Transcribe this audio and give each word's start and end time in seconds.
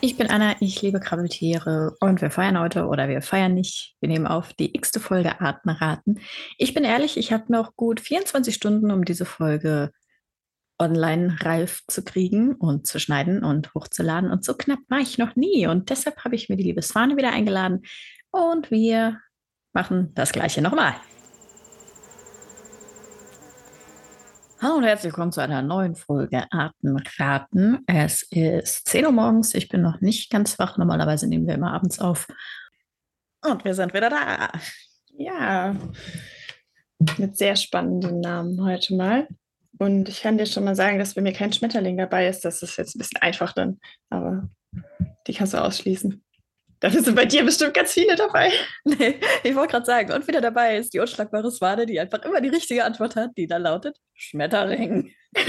ich 0.00 0.16
bin 0.16 0.28
Anna, 0.28 0.56
ich 0.60 0.80
liebe 0.82 1.00
Krabbeltiere 1.00 1.96
und 2.00 2.20
wir 2.20 2.30
feiern 2.30 2.58
heute 2.58 2.86
oder 2.86 3.08
wir 3.08 3.22
feiern 3.22 3.54
nicht. 3.54 3.96
Wir 4.00 4.08
nehmen 4.08 4.26
auf 4.26 4.52
die 4.52 4.74
x-te 4.74 5.00
Folge 5.00 5.40
Artenraten. 5.40 6.20
Ich 6.58 6.74
bin 6.74 6.84
ehrlich, 6.84 7.16
ich 7.16 7.32
habe 7.32 7.52
noch 7.52 7.76
gut 7.76 8.00
24 8.00 8.54
Stunden, 8.54 8.90
um 8.90 9.04
diese 9.04 9.24
Folge 9.24 9.90
online 10.78 11.36
reif 11.40 11.82
zu 11.88 12.02
kriegen 12.02 12.54
und 12.54 12.86
zu 12.86 12.98
schneiden 12.98 13.44
und 13.44 13.74
hochzuladen. 13.74 14.30
Und 14.30 14.44
so 14.44 14.54
knapp 14.54 14.80
war 14.88 15.00
ich 15.00 15.18
noch 15.18 15.36
nie. 15.36 15.66
Und 15.66 15.90
deshalb 15.90 16.24
habe 16.24 16.34
ich 16.34 16.48
mir 16.48 16.56
die 16.56 16.64
liebe 16.64 16.82
Svane 16.82 17.16
wieder 17.16 17.32
eingeladen 17.32 17.82
und 18.30 18.70
wir 18.70 19.20
machen 19.72 20.12
das 20.14 20.32
gleiche 20.32 20.62
nochmal. 20.62 20.94
Hallo 24.62 24.74
und 24.74 24.84
herzlich 24.84 25.14
willkommen 25.14 25.32
zu 25.32 25.40
einer 25.40 25.62
neuen 25.62 25.94
Folge 25.94 26.44
Artenraten. 26.50 27.82
Es 27.86 28.22
ist 28.30 28.86
10 28.88 29.06
Uhr 29.06 29.12
morgens, 29.12 29.54
ich 29.54 29.70
bin 29.70 29.80
noch 29.80 30.02
nicht 30.02 30.30
ganz 30.30 30.58
wach. 30.58 30.76
Normalerweise 30.76 31.26
nehmen 31.26 31.46
wir 31.46 31.54
immer 31.54 31.72
abends 31.72 31.98
auf. 31.98 32.26
Und 33.42 33.64
wir 33.64 33.74
sind 33.74 33.94
wieder 33.94 34.10
da. 34.10 34.50
Ja, 35.16 35.74
mit 37.16 37.38
sehr 37.38 37.56
spannenden 37.56 38.20
Namen 38.20 38.62
heute 38.62 38.96
mal. 38.96 39.28
Und 39.78 40.10
ich 40.10 40.20
kann 40.20 40.36
dir 40.36 40.44
schon 40.44 40.64
mal 40.64 40.76
sagen, 40.76 40.98
dass 40.98 41.14
bei 41.14 41.22
mir 41.22 41.32
kein 41.32 41.54
Schmetterling 41.54 41.96
dabei 41.96 42.28
ist. 42.28 42.44
Das 42.44 42.62
ist 42.62 42.76
jetzt 42.76 42.94
ein 42.94 42.98
bisschen 42.98 43.22
einfach 43.22 43.54
dann, 43.54 43.80
aber 44.10 44.50
die 45.26 45.32
kannst 45.32 45.54
du 45.54 45.64
ausschließen. 45.64 46.22
Dafür 46.80 47.02
sind 47.02 47.14
bei 47.14 47.26
dir 47.26 47.44
bestimmt 47.44 47.74
ganz 47.74 47.92
viele 47.92 48.16
dabei. 48.16 48.50
Nee, 48.84 49.20
ich 49.44 49.54
wollte 49.54 49.72
gerade 49.72 49.86
sagen, 49.86 50.12
und 50.12 50.26
wieder 50.26 50.40
dabei 50.40 50.78
ist 50.78 50.94
die 50.94 50.98
unschlagbare 50.98 51.50
Swade, 51.50 51.84
die 51.86 52.00
einfach 52.00 52.22
immer 52.22 52.40
die 52.40 52.48
richtige 52.48 52.84
Antwort 52.84 53.16
hat, 53.16 53.30
die 53.36 53.46
da 53.46 53.58
lautet 53.58 53.98
Schmetterling. 54.14 55.12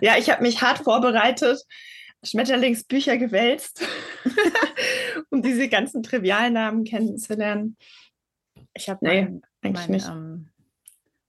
ja, 0.00 0.16
ich 0.18 0.28
habe 0.28 0.42
mich 0.42 0.60
hart 0.60 0.78
vorbereitet, 0.78 1.62
Schmetterlingsbücher 2.24 3.18
gewälzt, 3.18 3.86
um 5.30 5.42
diese 5.42 5.68
ganzen 5.68 6.02
Trivialnamen 6.02 6.82
kennenzulernen. 6.84 7.76
Ich 8.74 8.88
habe 8.88 8.98
nee, 9.02 9.22
mein, 9.22 9.42
eigentlich 9.62 9.88
mein, 9.88 9.96
nicht. 9.96 10.08
Ähm, 10.08 10.48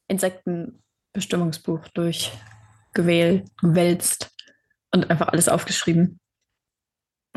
Insektenbestimmungsbuch 0.08 1.88
durchgewälzt 1.90 4.32
und 4.92 5.12
einfach 5.12 5.28
alles 5.28 5.50
aufgeschrieben. 5.50 6.20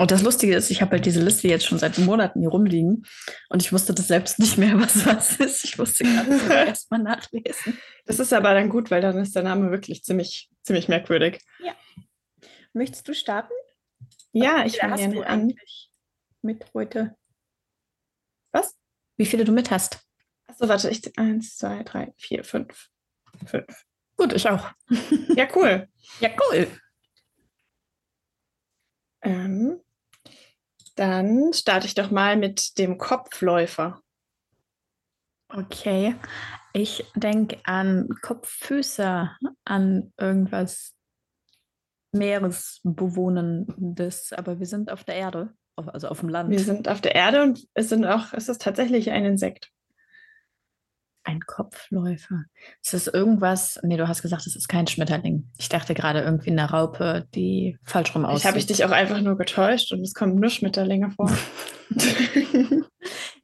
Und 0.00 0.10
das 0.10 0.22
Lustige 0.22 0.56
ist, 0.56 0.70
ich 0.70 0.80
habe 0.80 0.92
halt 0.92 1.04
diese 1.04 1.22
Liste 1.22 1.46
jetzt 1.46 1.66
schon 1.66 1.78
seit 1.78 1.98
Monaten 1.98 2.40
hier 2.40 2.48
rumliegen 2.48 3.04
und 3.50 3.60
ich 3.60 3.70
wusste 3.70 3.92
das 3.92 4.08
selbst 4.08 4.38
nicht 4.38 4.56
mehr, 4.56 4.72
was 4.80 5.04
was 5.04 5.38
ist. 5.38 5.62
Ich 5.62 5.76
musste 5.76 6.04
gerade 6.04 6.54
erstmal 6.68 7.02
nachlesen. 7.02 7.78
Das 8.06 8.18
ist 8.18 8.32
aber 8.32 8.54
dann 8.54 8.70
gut, 8.70 8.90
weil 8.90 9.02
dann 9.02 9.18
ist 9.18 9.36
der 9.36 9.42
Name 9.42 9.70
wirklich 9.70 10.02
ziemlich, 10.02 10.48
ziemlich 10.62 10.88
merkwürdig. 10.88 11.42
Ja. 11.62 11.74
Möchtest 12.72 13.08
du 13.08 13.14
starten? 13.14 13.52
Ja, 14.32 14.64
ich 14.64 14.78
fange 14.78 14.96
gerne 14.96 15.26
an. 15.26 15.52
Mit 16.40 16.64
heute. 16.72 17.14
Was? 18.52 18.74
Wie 19.18 19.26
viele 19.26 19.44
du 19.44 19.52
mit 19.52 19.70
hast? 19.70 20.00
Achso, 20.46 20.66
warte, 20.66 20.88
ich. 20.88 21.02
Eins, 21.18 21.58
zwei, 21.58 21.82
drei, 21.82 22.14
vier, 22.16 22.42
fünf. 22.42 22.88
Fünf. 23.44 23.84
Gut, 24.16 24.32
ich 24.32 24.48
auch. 24.48 24.70
ja, 25.36 25.46
cool. 25.54 25.90
Ja, 26.20 26.30
cool. 26.48 26.68
Ähm, 29.22 29.78
dann 31.00 31.52
starte 31.54 31.86
ich 31.86 31.94
doch 31.94 32.10
mal 32.10 32.36
mit 32.36 32.76
dem 32.78 32.98
Kopfläufer. 32.98 34.02
Okay. 35.48 36.14
Ich 36.74 37.06
denke 37.14 37.56
an 37.64 38.10
Kopffüßer, 38.20 39.34
an 39.64 40.12
irgendwas 40.18 40.92
Meeresbewohnendes, 42.12 44.34
aber 44.34 44.60
wir 44.60 44.66
sind 44.66 44.92
auf 44.92 45.04
der 45.04 45.14
Erde, 45.14 45.54
also 45.74 46.08
auf 46.08 46.20
dem 46.20 46.28
Land. 46.28 46.50
Wir 46.50 46.60
sind 46.60 46.86
auf 46.86 47.00
der 47.00 47.14
Erde 47.14 47.44
und 47.44 47.66
es 47.72 47.88
sind 47.88 48.04
auch, 48.04 48.34
es 48.34 48.50
ist 48.50 48.60
tatsächlich 48.60 49.10
ein 49.10 49.24
Insekt. 49.24 49.72
Ein 51.30 51.46
Kopfläufer. 51.46 52.42
Ist 52.82 52.92
das 52.92 53.06
irgendwas? 53.06 53.78
Nee, 53.84 53.96
du 53.96 54.08
hast 54.08 54.22
gesagt, 54.22 54.48
es 54.48 54.56
ist 54.56 54.68
kein 54.68 54.88
Schmetterling. 54.88 55.48
Ich 55.58 55.68
dachte 55.68 55.94
gerade 55.94 56.22
irgendwie 56.22 56.50
eine 56.50 56.68
Raupe, 56.68 57.28
die 57.36 57.78
falsch 57.84 58.16
rum 58.16 58.24
aussieht. 58.24 58.48
Habe 58.48 58.58
ich 58.58 58.66
dich 58.66 58.84
auch 58.84 58.90
einfach 58.90 59.20
nur 59.20 59.36
getäuscht 59.36 59.92
und 59.92 60.00
es 60.00 60.12
kommen 60.12 60.34
nur 60.34 60.50
Schmetterlinge 60.50 61.12
vor. 61.12 61.30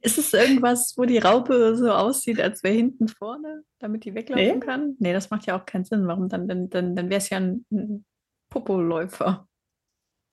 ist 0.01 0.17
es 0.17 0.33
irgendwas, 0.33 0.95
wo 0.97 1.05
die 1.05 1.17
Raupe 1.17 1.77
so 1.77 1.89
aussieht, 1.93 2.41
als 2.41 2.61
wäre 2.61 2.75
hinten 2.75 3.07
vorne, 3.07 3.63
damit 3.79 4.03
die 4.03 4.13
weglaufen 4.13 4.59
nee. 4.59 4.59
kann? 4.59 4.95
Nee, 4.99 5.13
das 5.13 5.29
macht 5.29 5.45
ja 5.45 5.57
auch 5.57 5.65
keinen 5.65 5.85
Sinn. 5.85 6.07
Warum 6.07 6.27
dann? 6.27 6.49
Dann, 6.49 6.69
dann, 6.69 6.93
dann 6.93 7.09
wäre 7.09 7.19
es 7.19 7.29
ja 7.29 7.37
ein, 7.37 7.65
ein 7.71 8.05
Popoläufer. 8.49 9.47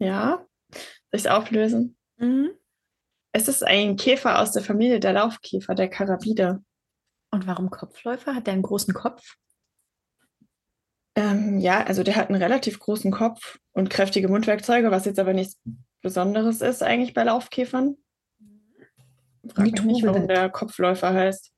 Ja. 0.00 0.44
Soll 0.72 0.80
ich 1.12 1.20
es 1.20 1.26
auflösen? 1.28 1.96
Mhm. 2.16 2.50
Es 3.32 3.46
ist 3.46 3.64
ein 3.64 3.94
Käfer 3.94 4.40
aus 4.40 4.50
der 4.50 4.64
Familie 4.64 4.98
der 4.98 5.12
Laufkäfer, 5.12 5.76
der 5.76 5.88
Karabide. 5.88 6.64
Und 7.34 7.48
warum 7.48 7.68
Kopfläufer? 7.68 8.36
Hat 8.36 8.46
der 8.46 8.54
einen 8.54 8.62
großen 8.62 8.94
Kopf? 8.94 9.34
Ähm, 11.16 11.58
ja, 11.58 11.82
also 11.82 12.04
der 12.04 12.14
hat 12.14 12.28
einen 12.28 12.40
relativ 12.40 12.78
großen 12.78 13.10
Kopf 13.10 13.58
und 13.72 13.90
kräftige 13.90 14.28
Mundwerkzeuge, 14.28 14.92
was 14.92 15.04
jetzt 15.04 15.18
aber 15.18 15.32
nichts 15.32 15.60
Besonderes 16.00 16.60
ist 16.60 16.84
eigentlich 16.84 17.12
bei 17.12 17.24
Laufkäfern. 17.24 17.96
Frag 19.48 19.64
mich 19.64 19.82
nicht, 19.82 20.06
warum 20.06 20.28
der 20.28 20.48
Kopfläufer 20.48 21.12
heißt. 21.12 21.52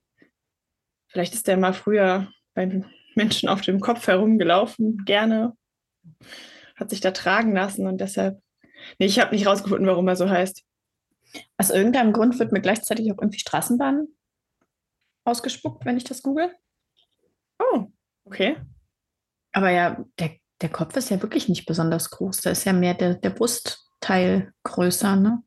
Vielleicht 1.09 1.35
ist 1.35 1.47
der 1.47 1.59
mal 1.59 1.75
früher 1.75 2.33
bei 2.55 2.83
Menschen 3.15 3.51
auf 3.51 3.61
dem 3.61 3.81
Kopf 3.81 4.07
herumgelaufen, 4.07 5.05
gerne. 5.05 5.53
Hat 6.75 6.89
sich 6.89 7.03
da 7.03 7.11
tragen 7.11 7.55
lassen 7.55 7.87
und 7.87 8.01
deshalb. 8.01 8.41
Nee, 8.99 9.07
ich 9.07 9.21
habe 9.21 9.35
nicht 9.35 9.47
rausgefunden, 9.47 9.87
warum 9.87 10.09
er 10.09 10.17
so 10.17 10.31
heißt. 10.31 10.65
Aus 11.59 11.69
irgendeinem 11.69 12.15
Grund 12.15 12.39
wird 12.39 12.53
mir 12.53 12.63
gleichzeitig 12.63 13.13
auch 13.13 13.19
irgendwie 13.21 13.41
Straßenbahn 13.41 14.09
ausgespuckt, 15.27 15.85
wenn 15.85 15.97
ich 15.97 16.05
das 16.05 16.23
google. 16.23 16.55
Oh, 17.59 17.87
okay. 18.25 18.57
Aber 19.53 19.71
ja, 19.71 20.05
der, 20.19 20.37
der 20.61 20.69
Kopf 20.69 20.97
ist 20.97 21.11
ja 21.11 21.21
wirklich 21.23 21.49
nicht 21.49 21.67
besonders 21.67 22.11
groß. 22.11 22.43
Da 22.43 22.51
ist 22.51 22.65
ja 22.65 22.73
mehr 22.73 22.95
der, 22.95 23.15
der 23.15 23.31
Brustteil 23.31 24.53
größer, 24.65 25.17
ne? 25.17 25.43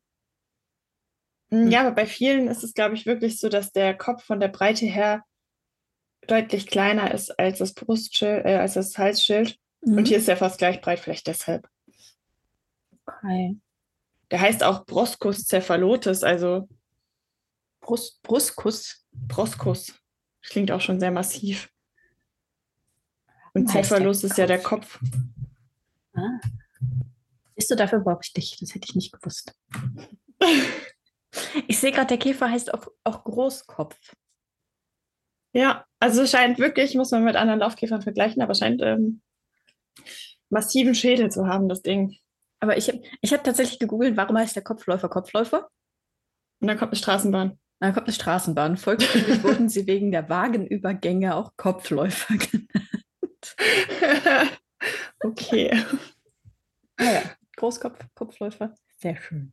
Hm, 1.50 1.70
ja, 1.70 1.80
aber 1.80 1.92
bei 1.92 2.06
vielen 2.06 2.48
ist 2.48 2.64
es, 2.64 2.74
glaube 2.74 2.94
ich, 2.94 3.06
wirklich 3.06 3.38
so, 3.38 3.48
dass 3.48 3.72
der 3.72 3.96
Kopf 3.96 4.24
von 4.24 4.40
der 4.40 4.48
Breite 4.48 4.86
her 4.86 5.24
deutlich 6.26 6.66
kleiner 6.66 7.12
ist 7.12 7.38
als 7.38 7.58
das 7.58 7.74
Brustschild, 7.74 8.44
äh, 8.44 8.56
als 8.56 8.74
das 8.74 8.96
Halsschild. 8.98 9.58
Mhm. 9.82 9.98
Und 9.98 10.08
hier 10.08 10.18
ist 10.18 10.28
er 10.28 10.36
fast 10.36 10.58
gleich 10.58 10.80
breit, 10.80 11.00
vielleicht 11.00 11.26
deshalb. 11.26 11.68
Okay. 13.06 13.56
Der 14.30 14.40
heißt 14.40 14.62
auch 14.62 14.86
Broscus 14.86 15.46
cephalotes, 15.46 16.22
also 16.22 16.68
Brust, 17.90 18.22
Brustkuss. 18.22 19.04
Broskus. 19.10 19.92
Klingt 20.42 20.70
auch 20.70 20.80
schon 20.80 21.00
sehr 21.00 21.10
massiv. 21.10 21.68
Und 23.52 23.68
Cephalus 23.68 24.22
ist 24.22 24.38
ja 24.38 24.46
der 24.46 24.62
Kopf. 24.62 25.00
Ah. 26.12 26.38
Siehst 27.56 27.72
du, 27.72 27.74
dafür 27.74 27.98
brauche 27.98 28.20
ich 28.22 28.32
dich. 28.32 28.56
Das 28.60 28.76
hätte 28.76 28.86
ich 28.88 28.94
nicht 28.94 29.10
gewusst. 29.10 29.58
ich 31.66 31.80
sehe 31.80 31.90
gerade, 31.90 32.06
der 32.06 32.18
Käfer 32.18 32.48
heißt 32.48 32.72
auch, 32.72 32.86
auch 33.02 33.24
Großkopf. 33.24 33.98
Ja, 35.52 35.84
also 35.98 36.24
scheint 36.28 36.60
wirklich, 36.60 36.94
muss 36.94 37.10
man 37.10 37.24
mit 37.24 37.34
anderen 37.34 37.58
Laufkäfern 37.58 38.02
vergleichen, 38.02 38.40
aber 38.40 38.54
scheint 38.54 38.80
ähm, 38.82 39.20
massiven 40.48 40.94
Schädel 40.94 41.32
zu 41.32 41.48
haben, 41.48 41.68
das 41.68 41.82
Ding. 41.82 42.16
Aber 42.60 42.76
ich 42.76 42.86
habe 42.86 43.02
ich 43.20 43.32
hab 43.32 43.42
tatsächlich 43.42 43.80
gegoogelt, 43.80 44.16
warum 44.16 44.38
heißt 44.38 44.54
der 44.54 44.62
Kopfläufer 44.62 45.08
Kopfläufer? 45.08 45.68
Und 46.60 46.68
dann 46.68 46.78
kommt 46.78 46.92
eine 46.92 46.98
Straßenbahn. 46.98 47.59
Dann 47.80 47.94
kommt 47.94 48.06
eine 48.06 48.14
Straßenbahn. 48.14 48.76
Folglich 48.76 49.42
wurden 49.42 49.68
sie 49.70 49.86
wegen 49.86 50.12
der 50.12 50.28
Wagenübergänge 50.28 51.34
auch 51.34 51.56
Kopfläufer 51.56 52.36
genannt. 52.36 53.56
okay. 55.20 55.82
Ah 56.98 57.12
ja, 57.12 57.22
Großkopf, 57.56 57.98
Kopfläufer. 58.14 58.74
Sehr 58.98 59.16
schön. 59.16 59.52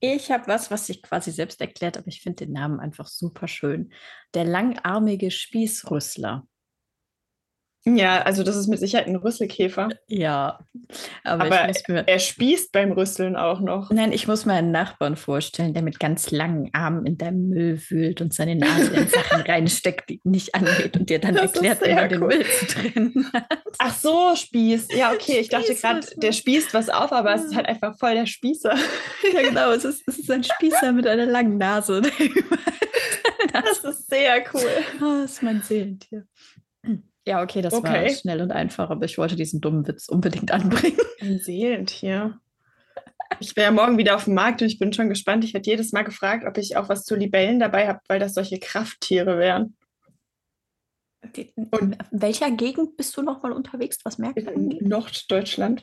Ich 0.00 0.30
habe 0.30 0.48
was, 0.48 0.70
was 0.70 0.88
sich 0.88 1.00
quasi 1.00 1.30
selbst 1.30 1.60
erklärt, 1.60 1.96
aber 1.96 2.08
ich 2.08 2.20
finde 2.20 2.44
den 2.44 2.52
Namen 2.52 2.80
einfach 2.80 3.06
super 3.06 3.48
schön. 3.48 3.92
Der 4.34 4.44
langarmige 4.44 5.30
Spießrüssler. 5.30 6.46
Ja, 7.86 8.22
also 8.22 8.42
das 8.42 8.56
ist 8.56 8.68
mit 8.68 8.78
Sicherheit 8.78 9.06
ein 9.06 9.16
Rüsselkäfer. 9.16 9.90
Ja, 10.08 10.58
aber, 11.22 11.44
aber 11.44 11.72
mir, 11.88 12.08
er 12.08 12.18
spießt 12.18 12.72
beim 12.72 12.92
Rüsseln 12.92 13.36
auch 13.36 13.60
noch. 13.60 13.90
Nein, 13.90 14.10
ich 14.12 14.26
muss 14.26 14.46
mir 14.46 14.54
einen 14.54 14.70
Nachbarn 14.70 15.16
vorstellen, 15.16 15.74
der 15.74 15.82
mit 15.82 16.00
ganz 16.00 16.30
langen 16.30 16.70
Armen 16.72 17.04
in 17.04 17.18
deinem 17.18 17.50
Müll 17.50 17.78
wühlt 17.90 18.22
und 18.22 18.32
seine 18.32 18.56
Nase 18.56 18.90
in 18.94 19.08
Sachen 19.08 19.42
reinsteckt, 19.42 20.08
die 20.08 20.20
nicht 20.24 20.54
angeht 20.54 20.96
und 20.96 21.10
dir 21.10 21.18
dann 21.18 21.34
das 21.34 21.52
erklärt, 21.52 21.82
man 21.82 22.04
cool. 22.04 22.08
den 22.08 22.20
Müll 22.20 22.46
zu 22.46 22.66
trennen 22.66 23.30
hat. 23.34 23.48
Ach 23.78 23.94
so, 23.94 24.34
Spieß. 24.34 24.88
Ja, 24.96 25.12
okay, 25.12 25.40
ich 25.40 25.50
dachte 25.50 25.74
gerade, 25.74 26.06
der 26.16 26.32
spießt 26.32 26.72
was 26.72 26.88
auf, 26.88 27.12
aber 27.12 27.34
es 27.34 27.44
ist 27.44 27.54
halt 27.54 27.66
einfach 27.66 27.98
voll 27.98 28.14
der 28.14 28.26
Spießer. 28.26 28.74
Ja, 29.32 29.40
genau, 29.40 29.72
es 29.72 29.84
ist, 29.84 30.06
es 30.06 30.18
ist 30.18 30.30
ein 30.30 30.44
Spießer 30.44 30.92
mit 30.92 31.06
einer 31.06 31.26
langen 31.26 31.56
Nase. 31.56 32.02
Das 33.52 33.78
ist 33.78 34.10
sehr 34.10 34.44
cool. 34.52 34.60
Oh, 35.00 35.22
das 35.22 35.32
ist 35.32 35.42
mein 35.42 35.62
Seelentier. 35.62 36.26
Ja, 37.26 37.42
okay, 37.42 37.62
das 37.62 37.72
okay. 37.72 38.04
war 38.04 38.08
schnell 38.10 38.42
und 38.42 38.52
einfach, 38.52 38.90
aber 38.90 39.06
ich 39.06 39.16
wollte 39.16 39.36
diesen 39.36 39.60
dummen 39.60 39.86
Witz 39.86 40.08
unbedingt 40.08 40.50
anbringen. 40.52 40.98
Ein 41.20 41.38
Seelentier. 41.38 42.38
Ich 43.40 43.56
wäre 43.56 43.66
ja 43.66 43.72
morgen 43.72 43.98
wieder 43.98 44.14
auf 44.14 44.24
dem 44.24 44.34
Markt 44.34 44.62
und 44.62 44.68
ich 44.68 44.78
bin 44.78 44.92
schon 44.92 45.08
gespannt. 45.08 45.44
Ich 45.44 45.54
werde 45.54 45.68
jedes 45.68 45.92
Mal 45.92 46.02
gefragt, 46.02 46.44
ob 46.46 46.58
ich 46.58 46.76
auch 46.76 46.88
was 46.88 47.04
zu 47.04 47.16
Libellen 47.16 47.58
dabei 47.58 47.88
habe, 47.88 48.00
weil 48.08 48.20
das 48.20 48.34
solche 48.34 48.58
Krafttiere 48.58 49.38
wären. 49.38 49.76
Und 51.70 51.96
in 52.12 52.20
welcher 52.20 52.50
Gegend 52.50 52.96
bist 52.96 53.16
du 53.16 53.22
nochmal 53.22 53.52
unterwegs, 53.52 53.98
was 54.04 54.18
Märkte 54.18 54.48
angeht? 54.54 54.82
Norddeutschland. 54.82 55.82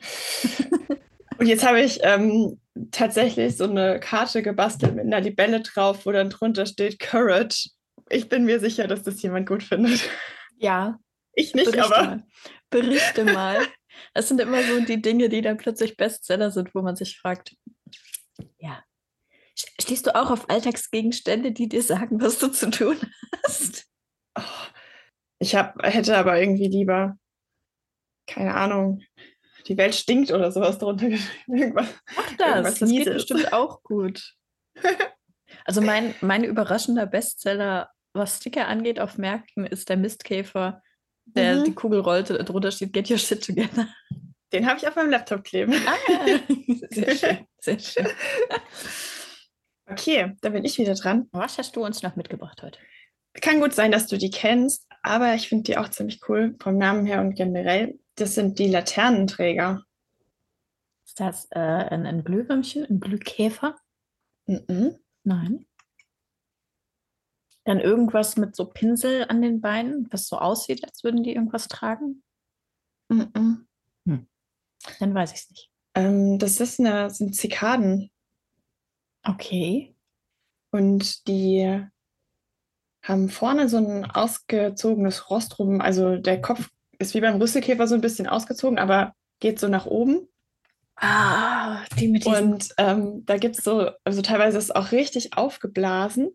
und 1.38 1.46
jetzt 1.46 1.66
habe 1.66 1.80
ich 1.80 1.98
ähm, 2.02 2.60
tatsächlich 2.92 3.56
so 3.56 3.64
eine 3.64 3.98
Karte 3.98 4.42
gebastelt 4.42 4.94
mit 4.94 5.06
einer 5.06 5.20
Libelle 5.20 5.60
drauf, 5.60 6.06
wo 6.06 6.12
dann 6.12 6.30
drunter 6.30 6.64
steht 6.64 7.00
Courage. 7.00 7.70
Ich 8.08 8.28
bin 8.28 8.44
mir 8.44 8.60
sicher, 8.60 8.86
dass 8.86 9.02
das 9.02 9.20
jemand 9.20 9.48
gut 9.48 9.64
findet. 9.64 10.08
Ja. 10.58 10.98
Ich 11.34 11.54
nicht, 11.54 11.70
Berichte 11.70 11.84
aber. 11.84 12.04
Mal. 12.04 12.26
Berichte 12.70 13.24
mal. 13.32 13.66
Das 14.14 14.28
sind 14.28 14.40
immer 14.40 14.62
so 14.62 14.80
die 14.80 15.00
Dinge, 15.00 15.28
die 15.28 15.42
dann 15.42 15.56
plötzlich 15.56 15.96
Bestseller 15.96 16.50
sind, 16.50 16.74
wo 16.74 16.82
man 16.82 16.96
sich 16.96 17.18
fragt, 17.18 17.56
ja, 18.58 18.82
stehst 19.80 20.06
du 20.06 20.14
auch 20.14 20.30
auf 20.30 20.48
Alltagsgegenstände, 20.48 21.52
die 21.52 21.68
dir 21.68 21.82
sagen, 21.82 22.20
was 22.20 22.38
du 22.38 22.48
zu 22.48 22.70
tun 22.70 22.96
hast? 23.44 23.86
Oh, 24.36 24.42
ich 25.38 25.54
hab, 25.54 25.82
hätte 25.82 26.16
aber 26.16 26.40
irgendwie 26.40 26.68
lieber, 26.68 27.18
keine 28.26 28.54
Ahnung, 28.54 29.02
die 29.66 29.76
Welt 29.76 29.94
stinkt 29.94 30.30
oder 30.32 30.50
sowas 30.50 30.78
drunter 30.78 31.08
geschrieben. 31.08 31.58
Irgendwas, 31.58 31.88
Ach 32.16 32.36
das, 32.36 32.78
das 32.78 32.90
geht 32.90 33.04
bestimmt 33.04 33.52
auch 33.52 33.82
gut. 33.82 34.34
Also 35.64 35.80
mein, 35.80 36.14
mein 36.22 36.42
überraschender 36.42 37.06
Bestseller, 37.06 37.88
was 38.14 38.38
Sticker 38.38 38.66
angeht 38.66 38.98
auf 38.98 39.16
Märkten, 39.16 39.64
ist 39.64 39.88
der 39.90 39.96
Mistkäfer 39.96 40.82
der 41.26 41.56
mhm. 41.56 41.64
die 41.64 41.74
Kugel 41.74 42.00
rollt 42.00 42.30
und 42.30 42.48
drunter 42.48 42.70
steht 42.70 42.92
Get 42.92 43.10
your 43.10 43.18
shit 43.18 43.44
together. 43.44 43.88
Den 44.52 44.66
habe 44.66 44.78
ich 44.78 44.86
auf 44.86 44.96
meinem 44.96 45.10
Laptop 45.10 45.44
kleben. 45.44 45.74
Ah, 45.86 46.38
sehr 46.90 47.16
schön, 47.16 47.38
sehr 47.58 47.78
schön. 47.78 48.06
Okay, 49.86 50.32
da 50.40 50.50
bin 50.50 50.64
ich 50.64 50.78
wieder 50.78 50.94
dran. 50.94 51.28
Was 51.32 51.58
hast 51.58 51.74
du 51.76 51.84
uns 51.84 52.02
noch 52.02 52.16
mitgebracht 52.16 52.62
heute? 52.62 52.78
Kann 53.40 53.60
gut 53.60 53.72
sein, 53.72 53.92
dass 53.92 54.06
du 54.06 54.18
die 54.18 54.30
kennst, 54.30 54.86
aber 55.02 55.34
ich 55.34 55.48
finde 55.48 55.64
die 55.64 55.78
auch 55.78 55.88
ziemlich 55.88 56.20
cool 56.28 56.54
vom 56.60 56.76
Namen 56.76 57.06
her 57.06 57.20
und 57.20 57.34
generell. 57.34 57.98
Das 58.16 58.34
sind 58.34 58.58
die 58.58 58.68
Laternenträger. 58.68 59.82
Ist 61.06 61.18
das 61.18 61.46
äh, 61.50 61.58
ein, 61.58 62.06
ein 62.06 62.24
Glühwürmchen, 62.24 62.84
ein 62.84 63.00
Glühkäfer? 63.00 63.76
Mhm. 64.46 64.96
Nein. 65.24 65.66
Dann 67.64 67.80
irgendwas 67.80 68.36
mit 68.36 68.56
so 68.56 68.66
Pinsel 68.66 69.26
an 69.28 69.40
den 69.40 69.60
Beinen, 69.60 70.08
was 70.10 70.26
so 70.26 70.38
aussieht, 70.38 70.84
als 70.84 71.04
würden 71.04 71.22
die 71.22 71.34
irgendwas 71.34 71.68
tragen? 71.68 72.22
Mm 73.08 73.20
-mm. 73.20 73.56
Hm. 74.06 74.26
Dann 74.98 75.14
weiß 75.14 75.32
ich 75.32 75.40
es 75.40 75.50
nicht. 75.50 75.70
Ähm, 75.94 76.38
das 76.38 76.60
ist 76.60 76.80
eine, 76.80 77.10
sind 77.10 77.36
Zikaden. 77.36 78.10
Okay. 79.22 79.94
Und 80.70 81.28
die 81.28 81.84
haben 83.02 83.28
vorne 83.28 83.68
so 83.68 83.76
ein 83.76 84.10
ausgezogenes 84.10 85.30
Rostrum. 85.30 85.80
Also 85.80 86.16
der 86.16 86.40
Kopf 86.40 86.70
ist 86.98 87.14
wie 87.14 87.20
beim 87.20 87.40
Rüsselkäfer 87.40 87.86
so 87.86 87.94
ein 87.94 88.00
bisschen 88.00 88.26
ausgezogen, 88.26 88.78
aber 88.78 89.14
geht 89.40 89.58
so 89.58 89.68
nach 89.68 89.86
oben. 89.86 90.28
Ah, 90.96 91.84
die 91.98 92.08
mit 92.08 92.24
diesen... 92.24 92.52
Und 92.52 92.68
ähm, 92.78 93.24
da 93.26 93.38
gibt 93.38 93.58
es 93.58 93.64
so, 93.64 93.90
also 94.04 94.22
teilweise 94.22 94.58
ist 94.58 94.64
es 94.64 94.70
auch 94.70 94.92
richtig 94.92 95.36
aufgeblasen 95.36 96.30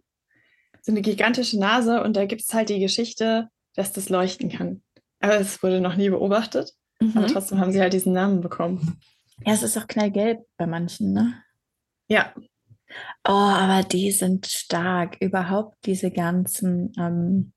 so 0.88 0.94
eine 0.94 1.02
gigantische 1.02 1.60
Nase 1.60 2.02
und 2.02 2.16
da 2.16 2.26
gibt 2.26 2.44
es 2.44 2.54
halt 2.54 2.70
die 2.70 2.80
Geschichte, 2.80 3.50
dass 3.76 3.92
das 3.92 4.08
leuchten 4.08 4.50
kann. 4.50 4.82
Aber 5.20 5.38
es 5.38 5.62
wurde 5.62 5.82
noch 5.82 5.98
nie 5.98 6.10
beobachtet. 6.10 6.72
Mhm. 7.02 7.12
Aber 7.18 7.28
trotzdem 7.28 7.60
haben 7.60 7.74
sie 7.74 7.82
halt 7.82 7.92
diesen 7.92 8.14
Namen 8.14 8.40
bekommen. 8.40 8.98
Ja, 9.46 9.52
es 9.52 9.64
ist 9.64 9.78
auch 9.78 9.86
knallgelb 9.86 10.46
bei 10.56 10.66
manchen, 10.66 11.12
ne? 11.12 11.44
Ja. 12.08 12.34
Oh, 13.28 13.34
aber 13.34 13.84
die 13.84 14.14
sind 14.14 14.46
stark. 14.46 15.18
Überhaupt 15.20 15.76
diese 15.86 16.10
ganzen, 16.10 16.94
ähm, 16.98 17.52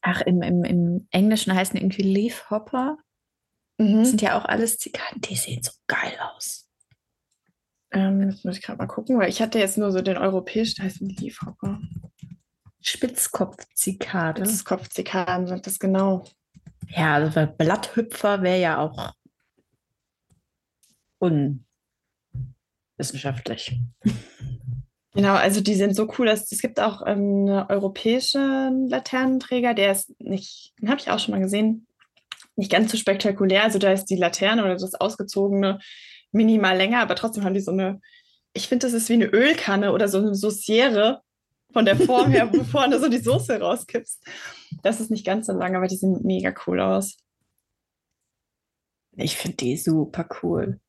ach, 0.00 0.20
im, 0.20 0.40
im, 0.42 0.62
im 0.62 1.08
Englischen 1.10 1.52
heißen 1.52 1.80
irgendwie 1.80 2.02
Leafhopper. 2.02 2.96
Mhm. 3.76 3.98
Das 3.98 4.10
sind 4.10 4.22
ja 4.22 4.38
auch 4.38 4.44
alles 4.44 4.78
Zikaden, 4.78 5.20
die 5.22 5.34
sehen 5.34 5.64
so 5.64 5.72
geil 5.88 6.16
aus. 6.32 6.69
Ähm, 7.92 8.30
jetzt 8.30 8.44
muss 8.44 8.56
ich 8.56 8.62
gerade 8.62 8.78
mal 8.78 8.86
gucken, 8.86 9.18
weil 9.18 9.28
ich 9.28 9.42
hatte 9.42 9.58
jetzt 9.58 9.78
nur 9.78 9.90
so 9.90 10.00
den 10.00 10.16
europäischen, 10.16 10.84
heißt 10.84 11.00
Leafhopper. 11.00 11.80
Spitzkopfzikade. 12.80 14.44
Spitzkopfzikaden 14.44 15.46
sind 15.46 15.66
das 15.66 15.78
genau. 15.78 16.24
Ja, 16.88 17.14
also 17.14 17.46
Blatthüpfer 17.58 18.42
wäre 18.42 18.60
ja 18.60 18.78
auch 18.78 19.12
unwissenschaftlich. 21.18 23.78
Genau, 25.12 25.34
also 25.34 25.60
die 25.60 25.74
sind 25.74 25.96
so 25.96 26.10
cool, 26.18 26.26
dass 26.26 26.50
es 26.50 26.62
gibt 26.62 26.80
auch 26.80 27.02
ähm, 27.06 27.48
einen 27.48 27.66
europäischen 27.68 28.88
Laternenträger, 28.88 29.74
der 29.74 29.92
ist 29.92 30.18
nicht, 30.20 30.72
den 30.80 30.88
habe 30.88 31.00
ich 31.00 31.10
auch 31.10 31.18
schon 31.18 31.32
mal 31.32 31.40
gesehen, 31.40 31.86
nicht 32.56 32.70
ganz 32.70 32.92
so 32.92 32.98
spektakulär. 32.98 33.64
Also 33.64 33.78
da 33.78 33.92
ist 33.92 34.06
die 34.06 34.16
Laterne 34.16 34.62
oder 34.62 34.76
das 34.76 34.94
ausgezogene 34.94 35.80
minimal 36.32 36.76
länger, 36.76 37.00
aber 37.00 37.14
trotzdem 37.14 37.44
haben 37.44 37.54
die 37.54 37.60
so 37.60 37.72
eine, 37.72 38.00
ich 38.52 38.68
finde, 38.68 38.86
das 38.86 38.94
ist 38.94 39.08
wie 39.08 39.14
eine 39.14 39.26
Ölkanne 39.26 39.92
oder 39.92 40.08
so 40.08 40.18
eine 40.18 40.34
Sauciere 40.34 41.22
von 41.72 41.84
der 41.84 41.96
Form 41.96 42.30
her, 42.30 42.52
wo 42.52 42.64
vorne 42.64 42.98
so 42.98 43.08
die 43.08 43.18
Soße 43.18 43.60
rauskippst. 43.60 44.24
Das 44.82 45.00
ist 45.00 45.10
nicht 45.10 45.26
ganz 45.26 45.46
so 45.46 45.52
lang, 45.52 45.76
aber 45.76 45.86
die 45.86 45.96
sehen 45.96 46.20
mega 46.22 46.52
cool 46.66 46.80
aus. 46.80 47.16
Ich 49.16 49.36
finde 49.36 49.56
die 49.56 49.76
super 49.76 50.28
cool. 50.42 50.80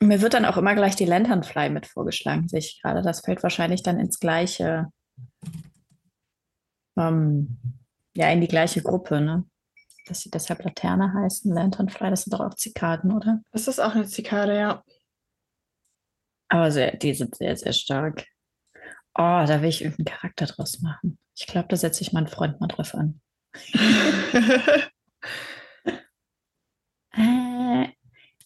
Mir 0.00 0.20
wird 0.20 0.34
dann 0.34 0.44
auch 0.44 0.56
immer 0.56 0.74
gleich 0.74 0.96
die 0.96 1.04
Lanternfly 1.04 1.70
mit 1.70 1.86
vorgeschlagen, 1.86 2.48
sehe 2.48 2.58
ich 2.58 2.80
gerade. 2.82 3.02
Das 3.02 3.20
fällt 3.20 3.42
wahrscheinlich 3.42 3.82
dann 3.82 4.00
ins 4.00 4.18
gleiche, 4.18 4.90
ähm, 6.96 7.58
ja, 8.16 8.30
in 8.30 8.40
die 8.40 8.48
gleiche 8.48 8.82
Gruppe, 8.82 9.20
ne? 9.20 9.44
Dass 10.06 10.20
sie 10.20 10.30
deshalb 10.30 10.64
Laterne 10.64 11.12
heißen, 11.14 11.52
Lanternfly, 11.52 12.10
das 12.10 12.24
sind 12.24 12.32
doch 12.32 12.40
auch 12.40 12.54
Zikaden, 12.54 13.12
oder? 13.12 13.40
Das 13.52 13.68
ist 13.68 13.78
auch 13.78 13.94
eine 13.94 14.06
Zikade, 14.06 14.56
ja. 14.56 14.82
Aber 16.48 16.70
sehr, 16.70 16.96
die 16.96 17.14
sind 17.14 17.36
sehr, 17.36 17.56
sehr 17.56 17.72
stark. 17.72 18.26
Oh, 19.14 19.44
da 19.46 19.62
will 19.62 19.68
ich 19.68 19.82
irgendeinen 19.82 20.16
Charakter 20.16 20.46
draus 20.46 20.80
machen. 20.80 21.18
Ich 21.36 21.46
glaube, 21.46 21.68
da 21.68 21.76
setze 21.76 22.02
ich 22.02 22.12
meinen 22.12 22.26
Freund 22.26 22.60
mal 22.60 22.66
drauf 22.66 22.94
an. 22.94 23.20
äh, 27.14 27.88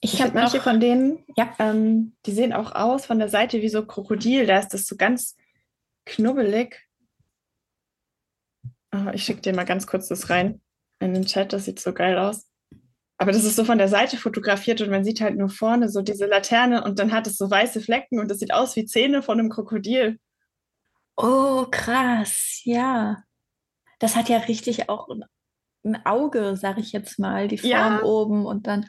ich, 0.01 0.21
habe 0.21 0.35
manche 0.35 0.61
von 0.61 0.79
denen, 0.79 1.25
ja. 1.37 1.55
ähm, 1.59 2.17
die 2.27 2.33
sehen 2.33 2.53
auch 2.53 2.73
aus 2.73 3.07
von 3.07 3.19
der 3.19 3.29
Seite 3.29 3.63
wie 3.63 3.69
so 3.69 3.87
Krokodil. 3.87 4.47
Da 4.47 4.59
ist 4.59 4.75
das 4.75 4.87
so 4.87 4.97
ganz 4.97 5.37
knubbelig. 6.05 6.87
Oh, 8.93 9.11
ich 9.13 9.25
schicke 9.25 9.41
dir 9.41 9.55
mal 9.55 9.65
ganz 9.65 9.87
kurz 9.87 10.09
das 10.09 10.31
rein 10.31 10.61
in 11.01 11.15
den 11.15 11.27
Chat. 11.27 11.53
Das 11.53 11.65
sieht 11.65 11.81
so 11.81 11.93
geil 11.93 12.19
aus. 12.19 12.47
Aber 13.19 13.33
das 13.33 13.45
ist 13.45 13.57
so 13.57 13.65
von 13.65 13.79
der 13.79 13.89
Seite 13.89 14.19
fotografiert 14.19 14.81
und 14.83 14.91
man 14.91 15.05
sieht 15.05 15.21
halt 15.21 15.37
nur 15.37 15.49
vorne 15.49 15.89
so 15.89 16.03
diese 16.03 16.27
Laterne 16.27 16.85
und 16.85 16.99
dann 16.99 17.13
hat 17.13 17.27
es 17.27 17.39
so 17.39 17.51
weiße 17.51 17.81
Flecken 17.81 18.19
und 18.19 18.31
das 18.31 18.41
sieht 18.41 18.53
aus 18.53 18.77
wie 18.77 18.85
Zähne 18.85 19.23
von 19.23 19.39
einem 19.39 19.49
Krokodil. 19.49 20.19
Oh, 21.17 21.67
krass, 21.71 22.61
ja. 22.65 23.23
Das 23.99 24.17
hat 24.17 24.29
ja 24.29 24.37
richtig 24.39 24.91
auch 24.91 25.09
ein 25.83 26.05
Auge, 26.05 26.57
sag 26.57 26.77
ich 26.77 26.93
jetzt 26.93 27.19
mal, 27.19 27.49
die 27.49 27.57
Form 27.57 27.71
ja. 27.71 28.03
oben 28.03 28.45
und 28.45 28.67
dann 28.67 28.87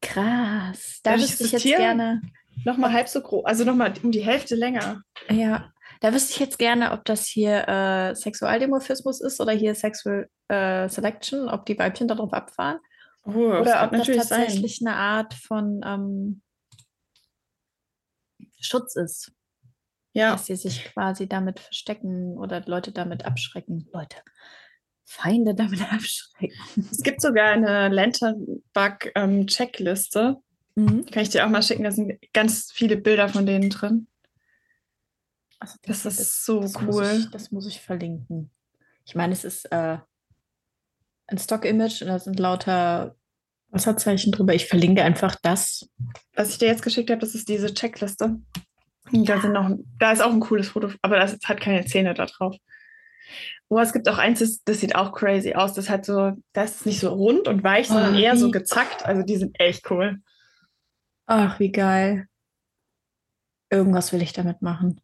krass. 0.00 0.98
Da 1.04 1.16
wüsste 1.16 1.44
ich 1.44 1.52
jetzt 1.52 1.62
gerne. 1.62 2.20
Nochmal 2.64 2.92
halb 2.92 3.08
so 3.08 3.20
groß, 3.20 3.44
also 3.44 3.64
nochmal 3.64 3.94
um 4.02 4.10
die 4.10 4.24
Hälfte 4.24 4.56
länger. 4.56 5.02
Ja, 5.30 5.72
da 6.00 6.12
wüsste 6.14 6.32
ich 6.32 6.40
jetzt 6.40 6.58
gerne, 6.58 6.92
ob 6.92 7.04
das 7.04 7.26
hier 7.26 7.68
äh, 7.68 8.14
Sexualdimorphismus 8.14 9.20
ist 9.20 9.38
oder 9.40 9.52
hier 9.52 9.74
Sexual 9.74 10.30
äh, 10.48 10.88
Selection, 10.88 11.46
ob 11.48 11.66
die 11.66 11.78
Weibchen 11.78 12.08
darauf 12.08 12.32
abfahren. 12.32 12.78
Oh, 13.24 13.32
oder 13.32 13.84
ob 13.84 13.92
das 13.92 14.06
tatsächlich 14.06 14.78
sein. 14.78 14.88
eine 14.88 14.96
Art 14.96 15.34
von 15.34 15.82
ähm, 15.84 16.40
Schutz 18.60 18.96
ist. 18.96 19.30
Ja. 20.12 20.32
Dass 20.32 20.46
sie 20.46 20.56
sich 20.56 20.86
quasi 20.86 21.28
damit 21.28 21.60
verstecken 21.60 22.36
oder 22.38 22.64
Leute 22.66 22.90
damit 22.92 23.26
abschrecken. 23.26 23.86
Leute, 23.92 24.16
Feinde 25.04 25.54
damit 25.54 25.82
abschrecken. 25.92 26.56
Es 26.90 27.02
gibt 27.02 27.20
sogar 27.20 27.50
eine 27.50 27.88
Lanternbug-Checkliste. 27.88 30.38
Ähm, 30.76 30.84
mhm. 30.84 31.04
Kann 31.06 31.22
ich 31.22 31.28
dir 31.28 31.44
auch 31.44 31.50
mal 31.50 31.62
schicken. 31.62 31.84
Da 31.84 31.92
sind 31.92 32.18
ganz 32.32 32.72
viele 32.72 32.96
Bilder 32.96 33.28
von 33.28 33.44
denen 33.44 33.68
drin. 33.68 34.06
Also 35.60 35.76
das, 35.82 36.02
das, 36.02 36.18
ist 36.18 36.44
so 36.44 36.60
das 36.60 36.74
cool. 36.76 36.86
Muss 36.86 37.12
ich, 37.12 37.30
das 37.30 37.50
muss 37.52 37.66
ich 37.66 37.80
verlinken. 37.80 38.50
Ich 39.04 39.14
meine, 39.14 39.32
es 39.32 39.44
ist 39.44 39.66
äh, 39.66 39.98
ein 41.26 41.38
Stock-Image 41.38 42.02
und 42.02 42.08
da 42.08 42.18
sind 42.18 42.38
lauter 42.38 43.14
Wasserzeichen 43.68 44.32
drüber. 44.32 44.54
Ich 44.54 44.66
verlinke 44.66 45.04
einfach 45.04 45.36
das. 45.42 45.88
Was 46.34 46.50
ich 46.50 46.58
dir 46.58 46.68
jetzt 46.68 46.82
geschickt 46.82 47.10
habe, 47.10 47.20
das 47.20 47.34
ist 47.34 47.48
diese 47.48 47.72
Checkliste. 47.72 48.40
Da, 49.12 49.40
sind 49.40 49.52
noch, 49.52 49.70
da 49.98 50.12
ist 50.12 50.22
auch 50.22 50.32
ein 50.32 50.40
cooles 50.40 50.68
Foto, 50.68 50.90
aber 51.02 51.18
das 51.18 51.36
hat 51.44 51.60
keine 51.60 51.84
Zähne 51.84 52.14
da 52.14 52.26
drauf. 52.26 52.56
Oh, 53.68 53.78
es 53.78 53.92
gibt 53.92 54.08
auch 54.08 54.18
eins, 54.18 54.40
das, 54.40 54.62
das 54.64 54.80
sieht 54.80 54.94
auch 54.94 55.12
crazy 55.12 55.54
aus. 55.54 55.74
Das 55.74 55.90
hat 55.90 56.04
so, 56.04 56.32
das 56.52 56.76
ist 56.76 56.86
nicht 56.86 57.00
so 57.00 57.10
rund 57.10 57.48
und 57.48 57.62
weich, 57.62 57.88
sondern 57.88 58.14
Oh, 58.14 58.18
eher 58.18 58.36
so 58.36 58.50
gezackt. 58.50 59.04
Also 59.04 59.22
die 59.22 59.36
sind 59.36 59.58
echt 59.60 59.90
cool. 59.90 60.18
Ach, 61.26 61.60
wie 61.60 61.70
geil. 61.70 62.26
Irgendwas 63.68 64.12
will 64.12 64.22
ich 64.22 64.32
damit 64.32 64.62
machen. 64.62 65.00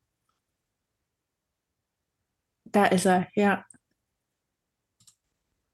Da 2.77 2.85
ist 2.85 3.07
er, 3.07 3.27
ja. 3.35 3.65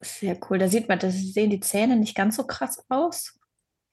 Sehr 0.01 0.39
cool. 0.49 0.59
Da 0.59 0.69
sieht 0.69 0.89
man, 0.89 1.01
da 1.01 1.11
sehen 1.11 1.51
die 1.51 1.59
Zähne 1.59 1.97
nicht 1.97 2.15
ganz 2.15 2.37
so 2.37 2.47
krass 2.47 2.85
aus, 2.89 3.41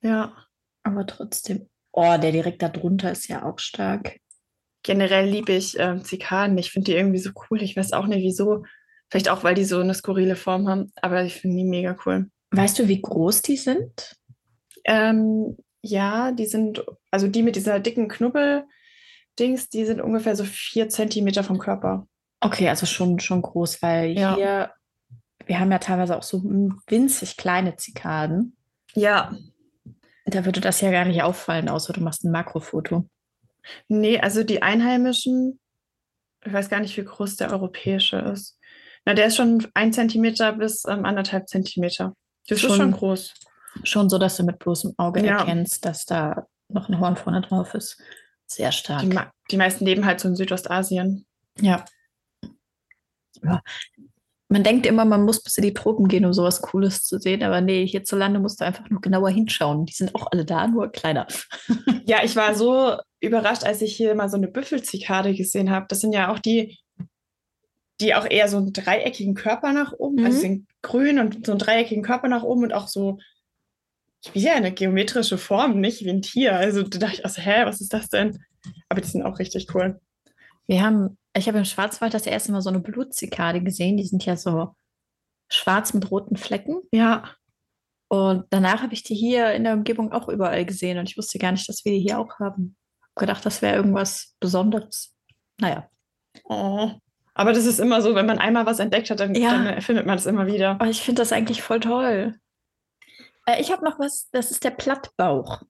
Ja. 0.04 0.46
aber 0.84 1.08
trotzdem. 1.08 1.70
Oh, 1.92 2.18
der 2.22 2.32
direkt 2.32 2.62
da 2.62 2.70
drunter 2.70 3.12
ist 3.12 3.28
ja 3.28 3.44
auch 3.44 3.58
stark. 3.58 4.20
Generell 4.84 5.28
liebe 5.28 5.54
ich 5.54 5.76
ähm, 5.80 6.04
Zikaden. 6.04 6.56
Ich 6.60 6.72
finde 6.72 6.92
die 6.92 6.98
irgendwie 6.98 7.18
so 7.18 7.32
cool. 7.50 7.64
Ich 7.64 7.76
weiß 7.76 7.94
auch 7.94 8.06
nicht 8.06 8.22
wieso. 8.22 8.64
Vielleicht 9.10 9.30
auch, 9.30 9.44
weil 9.44 9.56
die 9.56 9.66
so 9.66 9.80
eine 9.80 9.96
skurrile 9.96 10.36
Form 10.36 10.68
haben. 10.68 10.92
Aber 11.02 11.24
ich 11.24 11.34
finde 11.34 11.58
die 11.58 11.64
mega 11.64 11.98
cool. 12.06 12.30
Weißt 12.52 12.78
du, 12.78 12.88
wie 12.88 13.02
groß 13.02 13.42
die 13.42 13.58
sind? 13.58 14.16
Ähm, 14.86 15.58
ja, 15.82 16.32
die 16.32 16.46
sind, 16.46 16.86
also 17.10 17.28
die 17.28 17.42
mit 17.42 17.56
dieser 17.56 17.80
dicken 17.80 18.08
Knubbel-Dings, 18.08 19.70
die 19.70 19.86
sind 19.86 20.00
ungefähr 20.00 20.36
so 20.36 20.44
vier 20.46 20.90
Zentimeter 20.90 21.44
vom 21.44 21.58
Körper. 21.58 22.08
Okay, 22.42 22.70
also 22.70 22.86
schon, 22.86 23.20
schon 23.20 23.42
groß, 23.42 23.82
weil 23.82 24.12
Ja. 24.18 24.36
hier, 24.36 24.72
wir 25.46 25.60
haben 25.60 25.72
ja 25.72 25.80
teilweise 25.80 26.18
auch 26.18 26.24
so 26.24 26.42
winzig 26.44 27.38
kleine 27.38 27.76
Zikaden. 27.76 28.56
Ja. 28.94 29.36
Da 30.26 30.46
würde 30.46 30.62
das 30.62 30.80
ja 30.82 30.92
gar 30.92 31.06
nicht 31.06 31.22
auffallen, 31.24 31.70
außer 31.70 31.92
du 31.94 32.02
machst 32.02 32.24
ein 32.24 32.32
Makrofoto. 32.32 33.06
Nee, 33.88 34.20
also 34.20 34.44
die 34.44 34.62
Einheimischen, 34.62 35.60
ich 36.46 36.54
weiß 36.54 36.70
gar 36.70 36.80
nicht, 36.80 36.96
wie 36.98 37.04
groß 37.04 37.36
der 37.38 37.52
europäische 37.52 38.18
ist. 38.18 38.58
Na, 39.06 39.14
der 39.14 39.26
ist 39.28 39.36
schon 39.38 39.68
ein 39.74 39.92
Zentimeter 39.92 40.54
bis 40.54 40.86
ähm, 40.88 41.06
anderthalb 41.06 41.48
Zentimeter. 41.50 42.14
Das 42.48 42.58
ist 42.60 42.66
Schon- 42.66 42.78
schon 42.78 42.92
groß. 42.92 43.34
Schon 43.84 44.10
so, 44.10 44.18
dass 44.18 44.38
du 44.38 44.44
mit 44.44 44.60
bloßem 44.60 44.94
Auge 44.98 45.26
Ja. 45.26 45.40
erkennst, 45.40 45.86
dass 45.86 46.06
da 46.06 46.48
noch 46.70 46.90
ein 46.90 47.00
Horn 47.00 47.16
vorne 47.18 47.42
drauf 47.42 47.74
ist. 47.76 48.02
Sehr 48.48 48.72
stark. 48.72 49.02
Die, 49.02 49.18
die 49.52 49.58
meisten 49.58 49.86
leben 49.86 50.06
halt 50.06 50.20
so 50.20 50.28
in 50.28 50.36
Südostasien. 50.36 51.26
Ja. 51.60 51.86
Ja. 53.44 53.62
Man 54.52 54.64
denkt 54.64 54.88
immer, 54.88 55.06
man 55.06 55.26
muss 55.26 55.44
bis 55.44 55.58
in 55.58 55.64
die 55.64 55.76
Tropen 55.76 56.08
gehen, 56.08 56.26
um 56.26 56.34
sowas 56.34 56.64
Cooles 56.64 57.04
zu 57.04 57.20
sehen, 57.20 57.44
aber 57.44 57.62
nee, 57.62 57.86
hierzulande 57.86 58.40
musst 58.40 58.60
du 58.60 58.66
einfach 58.66 58.90
nur 58.90 59.00
genauer 59.00 59.30
hinschauen. 59.30 59.86
Die 59.86 59.94
sind 59.94 60.16
auch 60.16 60.28
alle 60.32 60.44
da, 60.44 60.68
nur 60.68 60.92
kleiner. 60.92 61.28
Ja, 62.06 62.24
ich 62.24 62.36
war 62.36 62.56
so 62.56 62.98
überrascht, 63.20 63.64
als 63.64 63.84
ich 63.84 63.96
hier 63.96 64.16
mal 64.16 64.28
so 64.30 64.38
eine 64.38 64.48
Büffelzikade 64.48 65.36
gesehen 65.36 65.70
habe. 65.70 65.86
Das 65.88 66.00
sind 66.00 66.14
ja 66.14 66.32
auch 66.34 66.40
die, 66.40 66.80
die 68.02 68.16
auch 68.16 68.26
eher 68.26 68.48
so 68.48 68.58
einen 68.58 68.74
dreieckigen 68.74 69.36
Körper 69.36 69.74
nach 69.74 69.94
oben, 69.94 70.26
also 70.26 70.30
Mhm. 70.30 70.42
sie 70.42 70.48
sind 70.48 70.68
grün 70.82 71.20
und 71.20 71.46
so 71.46 71.52
einen 71.52 71.60
dreieckigen 71.60 72.04
Körper 72.04 72.28
nach 72.28 72.42
oben 72.42 72.64
und 72.64 72.74
auch 72.74 72.88
so 72.88 73.20
wie 74.34 74.50
eine 74.50 74.72
geometrische 74.72 75.38
Form, 75.38 75.80
nicht 75.80 76.04
wie 76.04 76.10
ein 76.10 76.24
Tier. 76.24 76.56
Also 76.56 76.82
da 76.82 76.98
dachte 76.98 77.18
ich 77.18 77.26
auch 77.26 77.30
so, 77.30 77.42
hä, 77.44 77.66
was 77.66 77.82
ist 77.82 77.94
das 77.94 78.10
denn? 78.10 78.44
Aber 78.90 79.00
die 79.02 79.08
sind 79.08 79.22
auch 79.22 79.38
richtig 79.38 79.68
cool. 79.76 80.00
Wir 80.66 80.82
haben, 80.82 81.19
ich 81.36 81.48
habe 81.48 81.58
im 81.60 81.66
Schwarzwald 81.66 82.14
das 82.14 82.26
erste 82.26 82.52
Mal 82.52 82.62
so 82.62 82.70
eine 82.70 82.80
Blutzikade 82.80 83.62
gesehen. 83.62 83.98
Die 83.98 84.06
sind 84.06 84.26
ja 84.26 84.36
so 84.36 84.76
schwarz 85.50 85.94
mit 85.94 86.10
roten 86.12 86.38
Flecken. 86.38 86.82
Ja, 86.92 87.32
Und 88.08 88.46
danach 88.50 88.82
habe 88.82 88.94
ich 88.94 89.04
die 89.04 89.16
hier 89.16 89.52
in 89.54 89.64
der 89.64 89.74
Umgebung 89.74 90.12
auch 90.12 90.28
überall 90.30 90.66
gesehen 90.66 90.98
und 90.98 91.10
ich 91.10 91.18
wusste 91.18 91.40
gar 91.40 91.52
nicht, 91.52 91.68
dass 91.70 91.86
wir 91.86 91.92
die 91.92 92.00
hier 92.00 92.20
auch 92.20 92.40
haben. 92.40 92.76
Hab 93.02 93.16
gedacht, 93.16 93.46
das 93.46 93.62
wäre 93.62 93.76
irgendwas 93.76 94.36
Besonderes. 94.40 95.16
Naja. 95.60 95.90
oh. 96.46 96.92
aber 97.34 97.54
das 97.54 97.66
ist 97.66 97.80
immer 97.80 98.02
so, 98.02 98.16
wenn 98.16 98.26
man 98.26 98.40
einmal 98.40 98.66
was 98.66 98.80
entdeckt 98.80 99.10
hat, 99.10 99.20
dann, 99.20 99.36
Ja. 99.36 99.64
dann 99.64 99.82
findet 99.82 100.06
man 100.06 100.18
es 100.18 100.26
immer 100.26 100.48
wieder. 100.48 100.72
Aber 100.72 100.88
ich 100.88 101.02
finde 101.02 101.22
das 101.22 101.32
eigentlich 101.32 101.62
voll 101.62 101.80
toll. 101.80 102.36
Äh, 103.46 103.62
ich 103.62 103.72
habe 103.72 103.84
noch 103.84 104.00
was, 104.00 104.30
das 104.32 104.52
ist 104.52 104.64
der 104.64 104.72
Plattbauch. 104.72 105.62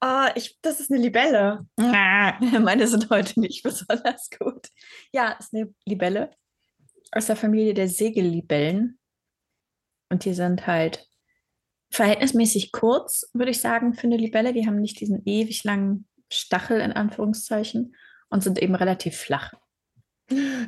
Ah, 0.00 0.32
ich, 0.34 0.58
das 0.62 0.80
ist 0.80 0.90
eine 0.90 1.00
Libelle. 1.00 1.66
Meine 1.76 2.86
sind 2.86 3.10
heute 3.10 3.38
nicht 3.38 3.62
besonders 3.62 4.30
gut. 4.30 4.68
Ja, 5.12 5.32
ist 5.32 5.52
eine 5.52 5.74
Libelle 5.84 6.30
aus 7.12 7.26
der 7.26 7.36
Familie 7.36 7.74
der 7.74 7.88
Segellibellen. 7.88 8.98
Und 10.10 10.24
die 10.24 10.34
sind 10.34 10.66
halt 10.66 11.06
verhältnismäßig 11.92 12.72
kurz, 12.72 13.30
würde 13.34 13.50
ich 13.50 13.60
sagen, 13.60 13.94
für 13.94 14.04
eine 14.04 14.16
Libelle. 14.16 14.52
Die 14.52 14.66
haben 14.66 14.80
nicht 14.80 15.00
diesen 15.00 15.22
ewig 15.26 15.64
langen 15.64 16.08
Stachel 16.32 16.80
in 16.80 16.92
Anführungszeichen 16.92 17.94
und 18.28 18.42
sind 18.42 18.60
eben 18.60 18.74
relativ 18.74 19.16
flach. 19.16 19.52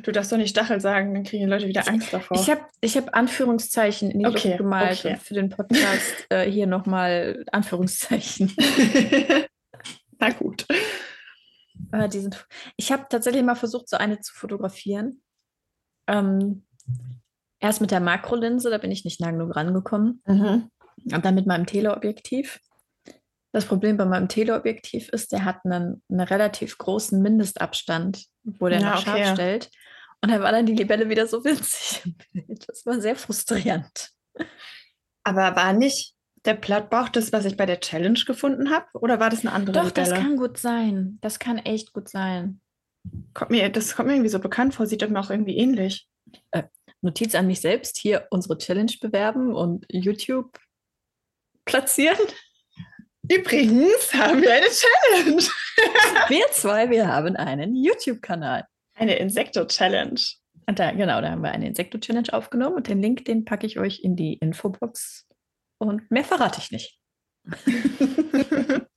Du 0.01 0.11
darfst 0.11 0.31
doch 0.31 0.37
nicht 0.37 0.49
Stachel 0.49 0.81
sagen, 0.81 1.13
dann 1.13 1.23
kriegen 1.23 1.45
die 1.45 1.49
Leute 1.49 1.67
wieder 1.67 1.87
Angst 1.87 2.11
davor. 2.11 2.37
Ich 2.37 2.49
habe 2.49 2.61
ich 2.81 2.97
hab 2.97 3.15
Anführungszeichen 3.15 4.11
in 4.11 4.19
die 4.19 4.25
Okay, 4.25 4.49
Luft 4.49 4.57
gemalt 4.57 4.99
okay. 4.99 5.13
und 5.13 5.21
für 5.21 5.33
den 5.33 5.49
Podcast 5.49 6.25
äh, 6.29 6.49
hier 6.49 6.67
nochmal 6.67 7.45
Anführungszeichen. 7.51 8.53
Na 10.19 10.31
gut. 10.31 10.65
Äh, 11.93 12.09
die 12.09 12.19
sind, 12.19 12.45
ich 12.75 12.91
habe 12.91 13.05
tatsächlich 13.09 13.43
mal 13.43 13.55
versucht, 13.55 13.87
so 13.87 13.95
eine 13.95 14.19
zu 14.19 14.33
fotografieren. 14.33 15.21
Ähm, 16.07 16.65
erst 17.59 17.79
mit 17.79 17.91
der 17.91 18.01
Makrolinse, 18.01 18.69
da 18.69 18.77
bin 18.77 18.91
ich 18.91 19.05
nicht 19.05 19.21
nah 19.21 19.31
genug 19.31 19.55
rangekommen. 19.55 20.21
Mhm. 20.27 20.69
Und 21.11 21.25
dann 21.25 21.35
mit 21.35 21.47
meinem 21.47 21.65
Teleobjektiv. 21.65 22.59
Das 23.53 23.65
Problem 23.65 23.97
bei 23.97 24.05
meinem 24.05 24.27
Teleobjektiv 24.27 25.09
ist, 25.09 25.31
der 25.31 25.45
hat 25.45 25.63
einen, 25.63 26.03
einen 26.09 26.19
relativ 26.19 26.77
großen 26.77 27.21
Mindestabstand, 27.21 28.25
wo 28.43 28.67
der 28.69 28.79
Ja, 28.79 28.91
noch 28.91 29.03
scharf 29.03 29.19
okay. 29.19 29.33
stellt. 29.33 29.71
Und 30.21 30.31
dann 30.31 30.41
war 30.41 30.51
dann 30.51 30.65
die 30.65 30.75
Libelle 30.75 31.09
wieder 31.09 31.27
so 31.27 31.43
winzig 31.43 32.01
im 32.05 32.15
Bild. 32.45 32.67
Das 32.67 32.85
war 32.85 32.99
sehr 32.99 33.15
frustrierend. 33.15 34.11
Aber 35.23 35.55
war 35.55 35.73
nicht 35.73 36.13
der 36.45 36.55
Plattbauch 36.55 37.09
das, 37.09 37.31
was 37.31 37.45
ich 37.45 37.57
bei 37.57 37.65
der 37.65 37.79
Challenge 37.79 38.19
gefunden 38.25 38.69
habe? 38.69 38.87
Oder 38.93 39.19
war 39.19 39.29
das 39.29 39.41
eine 39.41 39.53
andere 39.53 39.73
Doch, 39.73 39.91
das 39.91 40.09
Libelle? 40.09 40.23
kann 40.25 40.37
gut 40.37 40.57
sein. 40.57 41.17
Das 41.21 41.39
kann 41.39 41.57
echt 41.57 41.93
gut 41.93 42.09
sein. 42.09 42.61
Kommt 43.33 43.51
mir, 43.51 43.69
das 43.69 43.95
kommt 43.95 44.07
mir 44.07 44.13
irgendwie 44.13 44.29
so 44.29 44.39
bekannt 44.39 44.75
vor, 44.75 44.85
sieht 44.85 45.01
doch 45.01 45.09
mir 45.09 45.19
auch 45.19 45.29
irgendwie 45.29 45.57
ähnlich. 45.57 46.07
Notiz 47.01 47.35
an 47.35 47.47
mich 47.47 47.59
selbst, 47.59 47.97
hier 47.97 48.27
unsere 48.29 48.57
Challenge 48.57 48.93
bewerben 49.01 49.53
und 49.53 49.85
YouTube 49.89 50.57
platzieren. 51.65 52.17
Übrigens 53.31 54.13
haben 54.13 54.41
wir 54.41 54.53
eine 54.53 54.67
Challenge. 54.67 55.43
Wir 56.29 56.45
zwei, 56.51 56.89
wir 56.89 57.07
haben 57.07 57.35
einen 57.35 57.75
YouTube-Kanal. 57.75 58.65
Eine 58.95 59.15
Insekto-Challenge. 59.15 60.19
Und 60.67 60.79
da, 60.79 60.91
genau, 60.91 61.19
da 61.19 61.31
haben 61.31 61.41
wir 61.41 61.51
eine 61.51 61.67
Insekto-Challenge 61.67 62.31
aufgenommen 62.31 62.75
und 62.75 62.87
den 62.87 63.01
Link, 63.01 63.25
den 63.25 63.43
packe 63.43 63.65
ich 63.65 63.79
euch 63.79 64.01
in 64.01 64.15
die 64.15 64.35
Infobox. 64.35 65.25
Und 65.79 66.09
mehr 66.11 66.23
verrate 66.23 66.61
ich 66.61 66.71
nicht. 66.71 66.99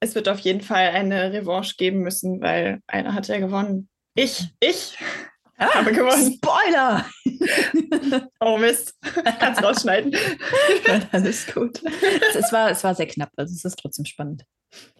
es 0.00 0.14
wird 0.14 0.28
auf 0.28 0.38
jeden 0.40 0.60
Fall 0.60 0.88
eine 0.90 1.32
Revanche 1.32 1.74
geben 1.76 2.00
müssen, 2.00 2.40
weil 2.40 2.80
einer 2.86 3.14
hat 3.14 3.28
ja 3.28 3.38
gewonnen. 3.38 3.88
Ich, 4.14 4.48
ich 4.60 4.96
habe 5.58 5.92
gewonnen. 5.92 6.34
Spoiler! 6.34 7.06
Oh 8.40 8.56
Mist. 8.56 8.94
Kannst 9.38 9.62
rausschneiden. 9.62 10.14
Alles 11.12 11.46
gut. 11.52 11.82
Es, 12.34 12.52
war, 12.52 12.70
es 12.70 12.84
war 12.84 12.94
sehr 12.94 13.06
knapp, 13.06 13.30
also 13.36 13.52
es 13.54 13.64
ist 13.64 13.78
trotzdem 13.78 14.04
spannend. 14.04 14.44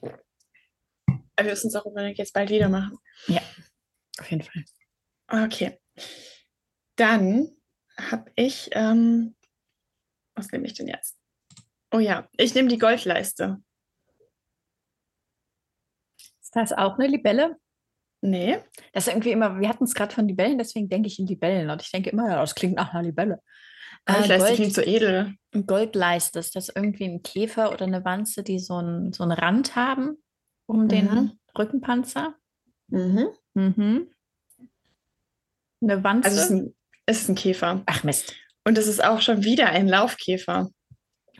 Aber 0.02 0.18
wir 1.36 1.50
müssen 1.50 1.68
es 1.68 1.76
auch 1.76 1.84
unbedingt 1.84 2.18
jetzt 2.18 2.32
bald 2.32 2.50
wieder 2.50 2.68
machen. 2.68 2.98
Auf 4.18 4.30
jeden 4.30 4.42
Fall. 4.42 4.64
Okay. 5.28 5.78
Dann 6.96 7.56
habe 7.98 8.30
ich, 8.36 8.70
ähm, 8.72 9.36
was 10.34 10.50
nehme 10.50 10.66
ich 10.66 10.74
denn 10.74 10.88
jetzt? 10.88 11.16
Oh 11.92 11.98
ja, 11.98 12.28
ich 12.36 12.54
nehme 12.54 12.68
die 12.68 12.78
Goldleiste. 12.78 13.62
Ist 16.18 16.54
das 16.54 16.72
auch 16.72 16.98
eine 16.98 17.08
Libelle? 17.08 17.58
Nee. 18.26 18.58
Das 18.92 19.06
ist 19.06 19.12
irgendwie 19.12 19.30
immer, 19.30 19.60
wir 19.60 19.68
hatten 19.68 19.84
es 19.84 19.94
gerade 19.94 20.12
von 20.14 20.26
Libellen, 20.26 20.58
deswegen 20.58 20.88
denke 20.88 21.06
ich 21.06 21.18
in 21.18 21.26
Libellen. 21.26 21.70
Und 21.70 21.82
ich 21.82 21.90
denke 21.92 22.10
immer, 22.10 22.28
ja, 22.28 22.40
das 22.40 22.54
klingt 22.54 22.74
nach 22.76 22.92
einer 22.92 23.02
Libelle. 23.04 23.40
Äh, 24.04 24.12
Goldleiste 24.14 24.46
Gold- 24.46 24.56
klingt 24.56 24.74
so 24.74 24.80
edel. 24.82 25.34
Goldleiste, 25.66 26.38
ist 26.38 26.56
das 26.56 26.68
irgendwie 26.68 27.04
ein 27.04 27.22
Käfer 27.22 27.72
oder 27.72 27.84
eine 27.86 28.04
Wanze, 28.04 28.42
die 28.42 28.58
so, 28.58 28.78
ein, 28.80 29.12
so 29.12 29.22
einen 29.22 29.32
Rand 29.32 29.76
haben 29.76 30.16
um 30.66 30.88
den 30.88 31.04
Mhm. 31.06 31.32
Rückenpanzer? 31.56 32.34
Mhm. 32.88 33.28
Mhm. 33.54 34.10
Eine 35.80 36.02
Wanze? 36.04 36.28
Also 36.28 36.40
es 36.40 36.44
ist, 36.46 36.50
ein, 36.50 36.74
es 37.06 37.22
ist 37.22 37.28
ein 37.28 37.34
Käfer. 37.36 37.82
Ach 37.86 38.02
Mist. 38.04 38.34
Und 38.64 38.76
es 38.78 38.86
ist 38.88 39.04
auch 39.04 39.20
schon 39.20 39.44
wieder 39.44 39.66
ein 39.68 39.86
Laufkäfer. 39.88 40.70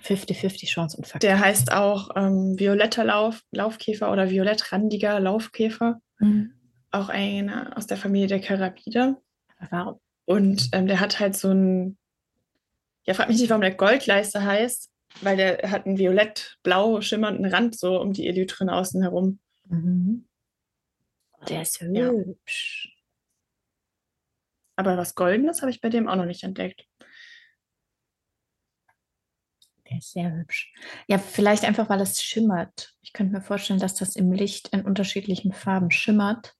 50-50 0.03 0.67
Chance 0.69 0.97
und 0.99 1.07
Fakt. 1.09 1.25
Der 1.25 1.41
heißt 1.41 1.73
auch 1.73 2.11
ähm, 2.15 2.55
violetter 2.59 3.03
Lauf, 3.05 3.41
Laufkäfer 3.51 4.13
oder 4.13 4.31
violettrandiger 4.31 5.19
Laufkäfer. 5.19 6.01
Mhm. 6.21 6.53
Auch 6.91 7.09
einer 7.09 7.77
aus 7.77 7.87
der 7.87 7.97
Familie 7.97 8.29
der 8.29 8.41
Karabide. 8.41 9.17
Warum? 9.71 10.01
Und 10.25 10.69
ähm, 10.73 10.87
der 10.87 11.01
hat 11.01 11.21
halt 11.21 11.37
so 11.37 11.51
ein, 11.51 11.99
ja, 13.05 13.15
frag 13.15 13.29
mich 13.29 13.39
nicht, 13.39 13.51
warum 13.51 13.61
der 13.63 13.75
Goldleiste 13.75 14.43
heißt, 14.43 14.91
weil 15.21 15.37
der 15.37 15.71
hat 15.71 15.87
einen 15.87 15.99
violett-blau 15.99 17.01
schimmernden 17.01 17.47
Rand 17.47 17.79
so 17.79 18.01
um 18.01 18.13
die 18.13 18.27
Elytren 18.27 18.69
außen 18.69 19.03
herum. 19.03 19.39
Mhm. 19.65 20.27
Der 21.49 21.63
ist 21.63 21.81
Ja. 21.81 22.11
hübsch. 22.11 22.93
Aber 24.75 24.97
was 24.97 25.15
Goldenes 25.15 25.63
habe 25.63 25.71
ich 25.71 25.81
bei 25.81 25.89
dem 25.89 26.09
auch 26.09 26.17
noch 26.17 26.27
nicht 26.27 26.43
entdeckt. 26.43 26.87
Der 29.89 29.99
ist 29.99 30.13
sehr 30.13 30.33
hübsch. 30.35 30.73
Ja, 31.07 31.19
vielleicht 31.19 31.65
einfach, 31.65 31.89
weil 31.89 32.01
es 32.01 32.21
schimmert. 32.21 32.95
Ich 33.03 33.13
könnte 33.13 33.33
mir 33.33 33.41
vorstellen, 33.41 33.79
dass 33.79 33.95
das 33.95 34.17
im 34.17 34.33
Licht 34.33 34.69
in 34.69 34.85
unterschiedlichen 34.85 35.53
Farben 35.53 35.91
schimmert. 35.93 36.57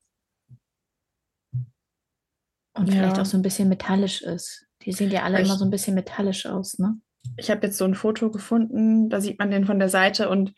Und 2.77 2.89
ja. 2.89 2.95
vielleicht 2.95 3.19
auch 3.19 3.27
so 3.27 3.37
ein 3.37 3.43
bisschen 3.43 3.69
metallisch 3.69 4.23
ist. 4.23 4.67
Die 4.83 4.93
sehen 4.93 5.11
ja 5.11 5.23
alle 5.23 5.41
ich, 5.41 5.47
immer 5.47 5.57
so 5.57 5.65
ein 5.65 5.71
bisschen 5.71 5.95
metallisch 5.95 6.47
aus, 6.47 6.79
ne? 6.79 6.99
Ich 7.37 7.51
habe 7.51 7.67
jetzt 7.67 7.79
so 7.79 7.85
ein 7.85 7.95
Foto 7.95 8.31
gefunden, 8.31 9.11
da 9.11 9.21
sieht 9.21 9.39
man 9.39 9.51
den 9.51 9.65
von 9.65 9.79
der 9.79 9.89
Seite 9.89 10.29
und 10.29 10.53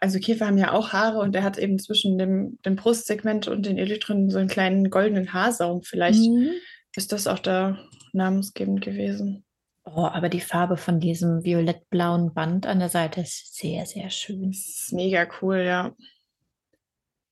also 0.00 0.18
Käfer 0.18 0.46
haben 0.46 0.58
ja 0.58 0.72
auch 0.72 0.92
Haare 0.92 1.18
und 1.18 1.34
der 1.34 1.42
hat 1.42 1.58
eben 1.58 1.78
zwischen 1.78 2.18
dem, 2.18 2.58
dem 2.64 2.76
Brustsegment 2.76 3.48
und 3.48 3.66
den 3.66 3.78
Elytren 3.78 4.30
so 4.30 4.38
einen 4.38 4.48
kleinen 4.48 4.90
goldenen 4.90 5.32
Haarsaum. 5.32 5.82
Vielleicht 5.82 6.20
mhm. 6.20 6.50
ist 6.94 7.12
das 7.12 7.26
auch 7.26 7.38
da 7.38 7.78
namensgebend 8.12 8.80
gewesen. 8.80 9.44
Oh, 9.84 10.04
aber 10.04 10.28
die 10.28 10.40
Farbe 10.40 10.76
von 10.76 10.98
diesem 10.98 11.44
violett-blauen 11.44 12.34
Band 12.34 12.66
an 12.66 12.80
der 12.80 12.88
Seite 12.88 13.20
ist 13.20 13.54
sehr, 13.54 13.86
sehr 13.86 14.10
schön. 14.10 14.50
Das 14.50 14.58
ist 14.58 14.92
mega 14.92 15.26
cool, 15.40 15.58
ja. 15.58 15.94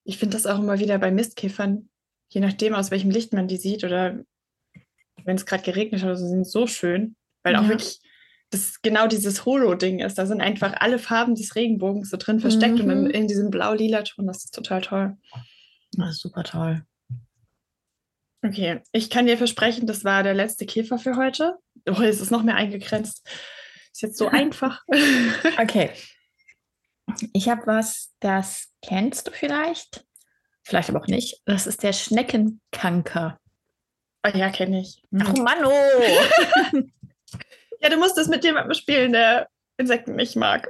Ich 0.04 0.18
finde 0.18 0.36
das 0.36 0.46
auch 0.46 0.58
immer 0.58 0.78
wieder 0.78 0.98
bei 0.98 1.10
Mistkäfern, 1.10 1.88
je 2.28 2.40
nachdem, 2.40 2.74
aus 2.74 2.90
welchem 2.90 3.10
Licht 3.10 3.32
man 3.32 3.48
die 3.48 3.56
sieht 3.56 3.84
oder 3.84 4.18
wenn 5.24 5.36
es 5.36 5.46
gerade 5.46 5.62
geregnet 5.62 6.02
hat, 6.02 6.10
also 6.10 6.26
sind 6.26 6.46
so 6.46 6.66
schön, 6.66 7.16
weil 7.42 7.54
ja. 7.54 7.60
auch 7.60 7.68
wirklich 7.68 8.00
das 8.50 8.82
genau 8.82 9.06
dieses 9.06 9.44
Holo-Ding 9.44 10.00
ist. 10.00 10.16
Da 10.16 10.26
sind 10.26 10.40
einfach 10.40 10.74
alle 10.78 10.98
Farben 10.98 11.34
des 11.34 11.56
Regenbogens 11.56 12.10
so 12.10 12.16
drin 12.16 12.40
versteckt 12.40 12.78
mhm. 12.78 12.90
und 12.90 12.90
in, 12.90 13.10
in 13.10 13.28
diesem 13.28 13.50
blau-lila 13.50 14.02
Ton. 14.02 14.26
Das 14.26 14.44
ist 14.44 14.54
total 14.54 14.80
toll. 14.80 15.16
Das 15.92 16.10
ist 16.10 16.20
super 16.20 16.44
toll. 16.44 16.84
Okay, 18.44 18.82
ich 18.92 19.08
kann 19.08 19.26
dir 19.26 19.38
versprechen, 19.38 19.86
das 19.86 20.04
war 20.04 20.22
der 20.22 20.34
letzte 20.34 20.66
Käfer 20.66 20.98
für 20.98 21.16
heute. 21.16 21.56
Oh, 21.88 22.02
es 22.02 22.20
ist 22.20 22.30
noch 22.30 22.42
mehr 22.42 22.56
eingegrenzt. 22.56 23.26
Ist 23.92 24.02
jetzt 24.02 24.18
so 24.18 24.28
einfach. 24.30 24.82
okay. 25.58 25.90
Ich 27.32 27.48
habe 27.48 27.66
was, 27.66 28.12
das 28.20 28.68
kennst 28.82 29.28
du 29.28 29.30
vielleicht. 29.32 30.03
Vielleicht 30.64 30.88
aber 30.88 31.00
auch 31.00 31.06
nicht. 31.06 31.40
Das 31.44 31.66
ist 31.66 31.82
der 31.82 31.92
Schneckenkanker. 31.92 33.38
Oh 34.26 34.30
ja, 34.34 34.50
kenne 34.50 34.80
ich. 34.80 35.02
Ach, 35.20 35.34
Mann, 35.36 35.64
oh. 35.64 35.70
ja, 37.80 37.90
du 37.90 37.98
musst 37.98 38.16
es 38.16 38.28
mit 38.28 38.44
jemandem 38.44 38.74
spielen, 38.74 39.12
der 39.12 39.48
Insekten 39.76 40.16
nicht 40.16 40.36
mag. 40.36 40.66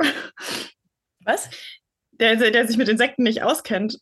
Was? 1.25 1.49
Der, 2.13 2.37
der 2.37 2.67
sich 2.67 2.77
mit 2.77 2.89
Insekten 2.89 3.23
nicht 3.23 3.43
auskennt. 3.43 3.99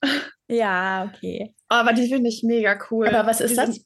Ja, 0.49 1.11
okay. 1.13 1.55
Aber 1.69 1.93
die 1.93 2.09
finde 2.09 2.29
ich 2.29 2.43
mega 2.43 2.79
cool. 2.91 3.09
Aber 3.09 3.27
was 3.27 3.41
ist 3.41 3.57
das? 3.57 3.83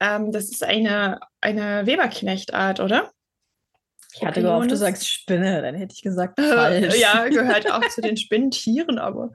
Ähm, 0.00 0.32
das 0.32 0.50
ist 0.50 0.62
eine, 0.62 1.20
eine 1.40 1.86
Weberknechtart, 1.86 2.80
oder? 2.80 3.10
Ich 4.14 4.24
hatte 4.24 4.42
gehofft, 4.42 4.70
du 4.70 4.76
sagst 4.76 5.08
Spinne, 5.08 5.62
dann 5.62 5.74
hätte 5.74 5.94
ich 5.94 6.02
gesagt 6.02 6.38
falsch. 6.40 6.98
ja, 6.98 7.26
gehört 7.28 7.70
auch 7.70 7.88
zu 7.88 8.00
den 8.00 8.16
Spinnentieren, 8.16 8.98
aber. 8.98 9.32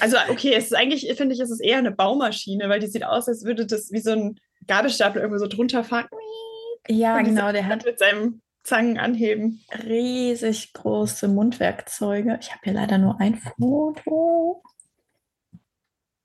Also, 0.00 0.16
okay, 0.28 0.54
es 0.54 0.66
ist 0.66 0.74
eigentlich, 0.74 1.06
finde 1.16 1.34
ich, 1.34 1.40
es 1.40 1.50
ist 1.50 1.60
eher 1.60 1.78
eine 1.78 1.92
Baumaschine, 1.92 2.68
weil 2.68 2.80
die 2.80 2.86
sieht 2.86 3.04
aus, 3.04 3.28
als 3.28 3.44
würde 3.44 3.66
das 3.66 3.90
wie 3.92 4.00
so 4.00 4.12
ein 4.12 4.40
Gabelstapler 4.66 5.22
irgendwie 5.22 5.40
so 5.40 5.46
drunter 5.46 5.84
fahren. 5.84 6.08
Ja, 6.88 7.20
genau, 7.20 7.52
der 7.52 7.66
hat 7.66 7.84
mit 7.84 7.98
seinem 7.98 8.40
Zangen 8.62 8.98
anheben. 8.98 9.62
Riesig 9.84 10.72
große 10.72 11.28
Mundwerkzeuge. 11.28 12.38
Ich 12.40 12.50
habe 12.50 12.60
hier 12.64 12.74
leider 12.74 12.98
nur 12.98 13.20
ein 13.20 13.36
Foto. 13.36 14.62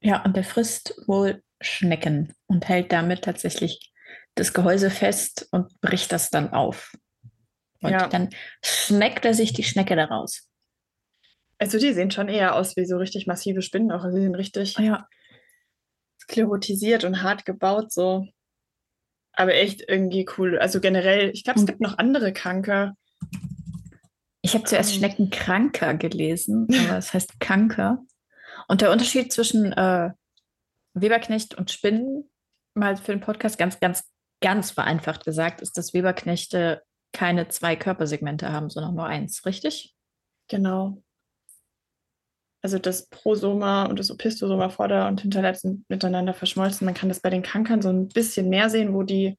Ja, 0.01 0.23
und 0.23 0.35
der 0.35 0.43
frisst 0.43 0.95
wohl 1.07 1.41
Schnecken 1.61 2.33
und 2.47 2.67
hält 2.67 2.91
damit 2.91 3.23
tatsächlich 3.23 3.93
das 4.35 4.53
Gehäuse 4.53 4.89
fest 4.89 5.47
und 5.51 5.79
bricht 5.79 6.11
das 6.11 6.29
dann 6.29 6.51
auf. 6.51 6.93
Und 7.81 7.91
ja. 7.91 8.07
dann 8.07 8.29
schneckt 8.63 9.25
er 9.25 9.33
sich 9.33 9.53
die 9.53 9.63
Schnecke 9.63 9.95
daraus. 9.95 10.49
Also 11.63 11.79
die 11.79 11.93
sehen 11.93 12.11
schon 12.11 12.27
eher 12.27 12.55
aus 12.55 12.75
wie 12.75 12.85
so 12.85 12.97
richtig 12.97 13.25
massive 13.25 13.61
Spinnen, 13.61 13.93
auch 13.93 14.03
also 14.03 14.17
die 14.17 14.23
sind 14.23 14.35
richtig 14.35 14.77
ja. 14.79 15.07
sklerotisiert 16.21 17.05
und 17.05 17.23
hart 17.23 17.45
gebaut 17.45 17.89
so. 17.89 18.27
Aber 19.31 19.53
echt 19.55 19.81
irgendwie 19.87 20.27
cool. 20.37 20.59
Also 20.59 20.81
generell, 20.81 21.29
ich 21.29 21.45
glaube, 21.45 21.61
es 21.61 21.65
gibt 21.65 21.79
noch 21.79 21.97
andere 21.97 22.33
Kanker. 22.33 22.97
Ich 24.41 24.55
habe 24.55 24.65
zuerst 24.65 24.91
ähm. 24.91 24.97
Schneckenkranker 24.97 25.93
gelesen, 25.93 26.67
aber 26.85 26.97
es 26.97 27.13
heißt 27.13 27.39
Kanker. 27.39 27.99
Und 28.67 28.81
der 28.81 28.91
Unterschied 28.91 29.31
zwischen 29.31 29.71
äh, 29.71 30.11
Weberknecht 30.93 31.55
und 31.55 31.71
Spinnen, 31.71 32.29
mal 32.73 32.97
für 32.97 33.13
den 33.13 33.21
Podcast 33.21 33.57
ganz, 33.57 33.79
ganz, 33.79 34.03
ganz 34.41 34.71
vereinfacht 34.71 35.23
gesagt, 35.23 35.61
ist, 35.61 35.77
dass 35.77 35.93
Weberknechte 35.93 36.83
keine 37.13 37.47
zwei 37.47 37.77
Körpersegmente 37.77 38.51
haben, 38.51 38.69
sondern 38.69 38.95
nur 38.95 39.05
eins, 39.05 39.45
richtig? 39.45 39.95
Genau. 40.49 41.01
Also 42.63 42.79
das 42.79 43.07
Prosoma 43.07 43.85
und 43.85 43.99
das 43.99 44.09
Opistosoma 44.09 44.69
Vorder- 44.69 45.09
und 45.09 45.21
Hinterleib 45.21 45.57
sind 45.57 45.87
miteinander 45.89 46.33
verschmolzen. 46.33 46.85
Man 46.85 46.93
kann 46.93 47.09
das 47.09 47.19
bei 47.19 47.29
den 47.29 47.43
Kankern 47.43 47.81
so 47.81 47.89
ein 47.89 48.07
bisschen 48.07 48.47
mehr 48.47 48.69
sehen, 48.69 48.93
wo 48.93 49.03
die, 49.03 49.37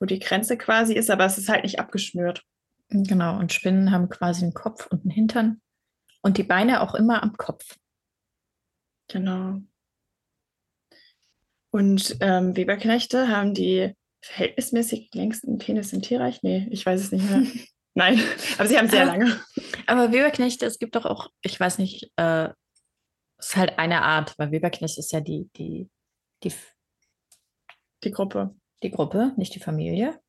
wo 0.00 0.06
die 0.06 0.18
Grenze 0.18 0.58
quasi 0.58 0.92
ist, 0.92 1.08
aber 1.08 1.24
es 1.24 1.38
ist 1.38 1.48
halt 1.48 1.62
nicht 1.62 1.78
abgeschnürt. 1.78 2.42
Genau, 2.88 3.38
und 3.38 3.52
Spinnen 3.52 3.92
haben 3.92 4.08
quasi 4.08 4.42
einen 4.42 4.54
Kopf 4.54 4.88
und 4.88 5.02
einen 5.02 5.12
Hintern 5.12 5.60
und 6.22 6.36
die 6.36 6.42
Beine 6.42 6.80
auch 6.80 6.94
immer 6.94 7.22
am 7.22 7.36
Kopf. 7.36 7.76
Genau. 9.06 9.60
Und 11.70 12.16
ähm, 12.20 12.56
Weberknechte 12.56 13.28
haben 13.28 13.54
die 13.54 13.94
verhältnismäßig 14.20 15.10
längsten 15.14 15.58
Penis 15.58 15.92
im 15.92 16.02
Tierreich? 16.02 16.42
Nee, 16.42 16.66
ich 16.70 16.84
weiß 16.84 17.00
es 17.00 17.12
nicht 17.12 17.30
mehr. 17.30 17.42
Nein, 17.94 18.20
aber 18.58 18.68
sie 18.68 18.78
haben 18.78 18.88
sehr 18.88 19.02
aber, 19.02 19.12
lange. 19.12 19.40
Aber 19.86 20.12
Weberknechte, 20.12 20.66
es 20.66 20.78
gibt 20.78 20.94
doch 20.94 21.04
auch, 21.04 21.28
ich 21.42 21.58
weiß 21.58 21.78
nicht, 21.78 22.10
äh, 22.16 22.48
es 23.38 23.50
ist 23.50 23.56
halt 23.56 23.78
eine 23.78 24.02
Art, 24.02 24.34
weil 24.38 24.52
Weberknecht 24.52 24.98
ist 24.98 25.12
ja 25.12 25.20
die, 25.20 25.48
die, 25.56 25.88
die, 26.44 26.52
die 28.04 28.10
Gruppe. 28.10 28.54
Die 28.82 28.90
Gruppe, 28.90 29.32
nicht 29.36 29.54
die 29.54 29.60
Familie. 29.60 30.20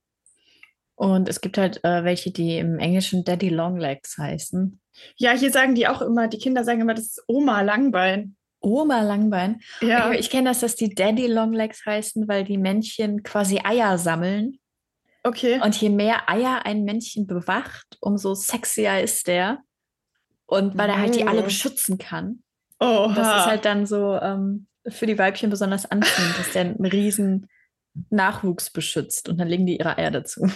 Und 0.95 1.29
es 1.29 1.41
gibt 1.41 1.57
halt 1.57 1.83
äh, 1.83 2.03
welche, 2.03 2.31
die 2.31 2.57
im 2.57 2.77
Englischen 2.79 3.23
Daddy 3.23 3.49
Longlegs 3.49 4.17
heißen. 4.17 4.79
Ja, 5.15 5.31
hier 5.31 5.51
sagen 5.51 5.73
die 5.75 5.87
auch 5.87 6.01
immer, 6.01 6.27
die 6.27 6.37
Kinder 6.37 6.63
sagen 6.63 6.81
immer, 6.81 6.93
das 6.93 7.05
ist 7.05 7.23
Oma 7.27 7.61
Langbein. 7.61 8.35
Oma 8.59 9.01
Langbein. 9.01 9.61
Ja. 9.81 10.11
Ich, 10.11 10.19
ich 10.19 10.29
kenne 10.29 10.49
das, 10.49 10.59
dass 10.59 10.75
die 10.75 10.93
Daddy 10.93 11.27
Longlegs 11.27 11.85
heißen, 11.85 12.27
weil 12.27 12.43
die 12.43 12.57
Männchen 12.57 13.23
quasi 13.23 13.59
Eier 13.63 13.97
sammeln. 13.97 14.59
Okay. 15.23 15.59
Und 15.63 15.79
je 15.79 15.89
mehr 15.89 16.29
Eier 16.29 16.65
ein 16.65 16.83
Männchen 16.83 17.27
bewacht, 17.27 17.97
umso 17.99 18.33
sexier 18.33 19.01
ist 19.01 19.27
der. 19.27 19.59
Und 20.45 20.77
weil 20.77 20.89
er 20.89 20.99
halt 20.99 21.15
die 21.15 21.27
alle 21.27 21.43
beschützen 21.43 21.97
kann. 21.97 22.43
Oh. 22.79 23.11
Das 23.15 23.27
ist 23.27 23.45
halt 23.45 23.65
dann 23.65 23.85
so 23.85 24.19
ähm, 24.19 24.67
für 24.87 25.05
die 25.05 25.17
Weibchen 25.17 25.49
besonders 25.49 25.85
anziehend, 25.85 26.37
dass 26.37 26.51
der 26.51 26.61
einen 26.61 26.85
riesen 26.85 27.47
Nachwuchs 28.09 28.71
beschützt. 28.71 29.29
Und 29.29 29.37
dann 29.37 29.47
legen 29.47 29.65
die 29.65 29.77
ihre 29.77 29.97
Eier 29.97 30.11
dazu. 30.11 30.49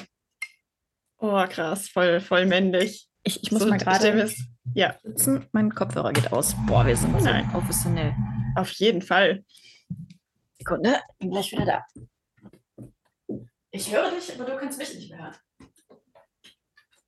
Oh, 1.17 1.45
krass, 1.47 1.87
voll, 1.87 2.19
voll 2.19 2.45
männlich. 2.45 3.07
Ich, 3.23 3.41
ich 3.43 3.51
muss 3.51 3.61
so, 3.61 3.67
mal 3.67 3.77
gerade 3.77 4.29
ja. 4.73 4.95
sitzen. 5.03 5.45
Mein 5.51 5.73
Kopfhörer 5.73 6.13
geht 6.13 6.31
aus. 6.31 6.55
Boah, 6.67 6.85
wir 6.85 6.95
sind 6.95 7.19
so 7.19 7.29
professionell. 7.51 8.13
Auf 8.55 8.71
jeden 8.71 9.01
Fall. 9.01 9.43
Sekunde, 10.57 10.99
bin 11.19 11.31
gleich 11.31 11.51
wieder 11.51 11.65
da. 11.65 11.85
Ich 13.75 13.93
höre 13.93 14.09
dich, 14.09 14.33
aber 14.33 14.49
du 14.49 14.57
kannst 14.57 14.79
mich 14.79 14.95
nicht 14.95 15.09
mehr 15.09 15.19
hören. 15.19 15.35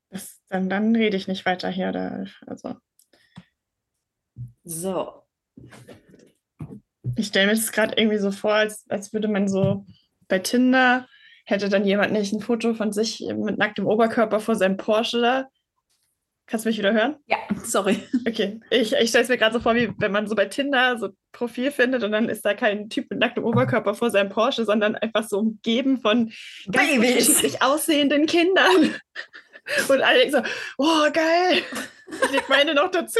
Das, 0.09 0.41
dann, 0.49 0.69
dann 0.69 0.93
rede 0.93 1.15
ich 1.15 1.29
nicht 1.29 1.45
weiter 1.45 1.69
hier. 1.69 1.93
Da, 1.93 2.25
also. 2.45 2.75
So. 4.65 5.23
Ich 7.15 7.27
stelle 7.27 7.47
mir 7.47 7.53
das 7.53 7.71
gerade 7.71 7.95
irgendwie 7.95 8.17
so 8.17 8.31
vor, 8.31 8.53
als, 8.53 8.85
als 8.89 9.13
würde 9.13 9.29
man 9.29 9.47
so 9.47 9.85
bei 10.27 10.39
Tinder 10.39 11.07
hätte 11.45 11.69
dann 11.69 11.85
jemand 11.85 12.11
nicht 12.11 12.33
ein 12.33 12.41
Foto 12.41 12.73
von 12.73 12.91
sich 12.91 13.21
mit 13.33 13.57
nacktem 13.57 13.87
Oberkörper 13.87 14.41
vor 14.41 14.55
seinem 14.55 14.75
Porsche 14.75 15.21
da 15.21 15.47
Kannst 16.49 16.63
du 16.63 16.69
mich 16.69 16.77
wieder 16.77 16.93
hören? 16.93 17.17
Ja, 17.25 17.37
sorry. 17.65 18.01
Okay, 18.25 18.61
ich, 18.69 18.93
ich 18.93 19.09
stelle 19.09 19.23
es 19.23 19.29
mir 19.29 19.37
gerade 19.37 19.53
so 19.53 19.59
vor, 19.59 19.75
wie 19.75 19.91
wenn 19.97 20.13
man 20.13 20.27
so 20.27 20.35
bei 20.35 20.45
Tinder 20.45 20.97
so 20.97 21.09
Profil 21.33 21.71
findet 21.71 22.03
und 22.03 22.13
dann 22.13 22.29
ist 22.29 22.45
da 22.45 22.53
kein 22.53 22.89
Typ 22.89 23.09
mit 23.09 23.19
nacktem 23.19 23.43
Oberkörper 23.43 23.93
vor 23.93 24.09
seinem 24.11 24.29
Porsche, 24.29 24.63
sondern 24.63 24.95
einfach 24.95 25.27
so 25.27 25.39
umgeben 25.39 25.99
von 25.99 26.31
unterschiedlich 26.65 27.61
aussehenden 27.61 28.25
Kindern. 28.27 28.95
Und 29.89 30.01
alle 30.01 30.19
denken 30.19 30.31
so, 30.31 30.41
oh 30.77 31.11
geil, 31.11 31.61
ich 32.23 32.31
leg 32.31 32.47
meine 32.47 32.73
noch 32.73 32.89
dazu. 32.89 33.19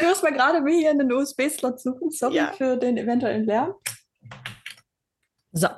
Ich 0.00 0.06
muss 0.08 0.20
mal 0.24 0.32
gerade 0.32 0.60
mir 0.60 0.76
hier 0.76 0.90
einen 0.90 1.12
USB-Slot 1.12 1.80
suchen, 1.80 2.10
sorry 2.10 2.34
ja. 2.34 2.52
für 2.52 2.76
den 2.76 2.96
eventuellen 2.96 3.44
Lärm. 3.44 3.74
So, 5.52 5.68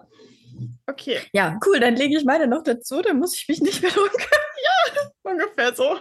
Okay. 0.86 1.20
Ja, 1.32 1.58
cool, 1.66 1.80
dann 1.80 1.96
lege 1.96 2.16
ich 2.16 2.24
meine 2.24 2.46
noch 2.46 2.62
dazu, 2.62 3.02
dann 3.02 3.18
muss 3.18 3.36
ich 3.36 3.48
mich 3.48 3.60
nicht 3.60 3.82
mehr 3.82 3.90
drücken. 3.90 4.20
ja, 4.64 5.10
ungefähr 5.22 5.74
so. 5.74 6.00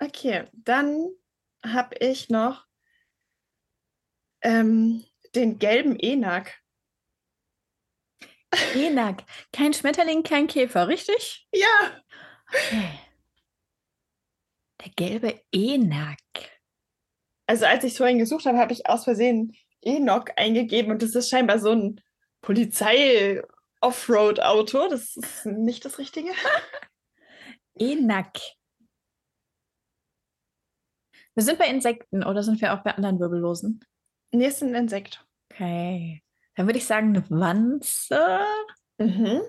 Okay, 0.00 0.44
dann 0.52 1.08
habe 1.64 1.96
ich 1.98 2.28
noch 2.28 2.66
Ähm, 4.44 5.04
den 5.34 5.58
gelben 5.58 5.98
Enak. 5.98 6.60
Enak. 8.74 9.24
Kein 9.52 9.72
Schmetterling, 9.72 10.22
kein 10.22 10.46
Käfer, 10.46 10.86
richtig? 10.86 11.48
Ja. 11.52 12.02
Okay. 12.48 13.00
Der 14.84 14.92
gelbe 14.94 15.42
Enak. 15.50 16.20
Also 17.46 17.64
als 17.64 17.84
ich 17.84 17.96
vorhin 17.96 18.18
gesucht 18.18 18.44
habe, 18.44 18.58
habe 18.58 18.72
ich 18.72 18.86
aus 18.86 19.04
Versehen 19.04 19.56
Enok 19.84 20.32
eingegeben 20.36 20.92
und 20.92 21.02
das 21.02 21.14
ist 21.14 21.30
scheinbar 21.30 21.58
so 21.58 21.70
ein 21.70 22.00
Polizei-Offroad-Auto. 22.42 24.88
Das 24.88 25.16
ist 25.16 25.46
nicht 25.46 25.84
das 25.84 25.98
Richtige. 25.98 26.30
Enak. 27.78 28.38
Wir 31.34 31.42
sind 31.42 31.58
bei 31.58 31.66
Insekten 31.66 32.22
oder 32.22 32.42
sind 32.42 32.60
wir 32.60 32.74
auch 32.74 32.84
bei 32.84 32.94
anderen 32.94 33.18
Wirbellosen? 33.18 33.80
Nee, 34.30 34.46
ist 34.46 34.62
ein 34.62 34.74
Insekt. 34.74 35.26
Okay. 35.50 36.22
Dann 36.54 36.66
würde 36.66 36.78
ich 36.78 36.86
sagen, 36.86 37.08
eine 37.08 37.24
Wanze. 37.28 38.38
Mhm. 38.98 39.40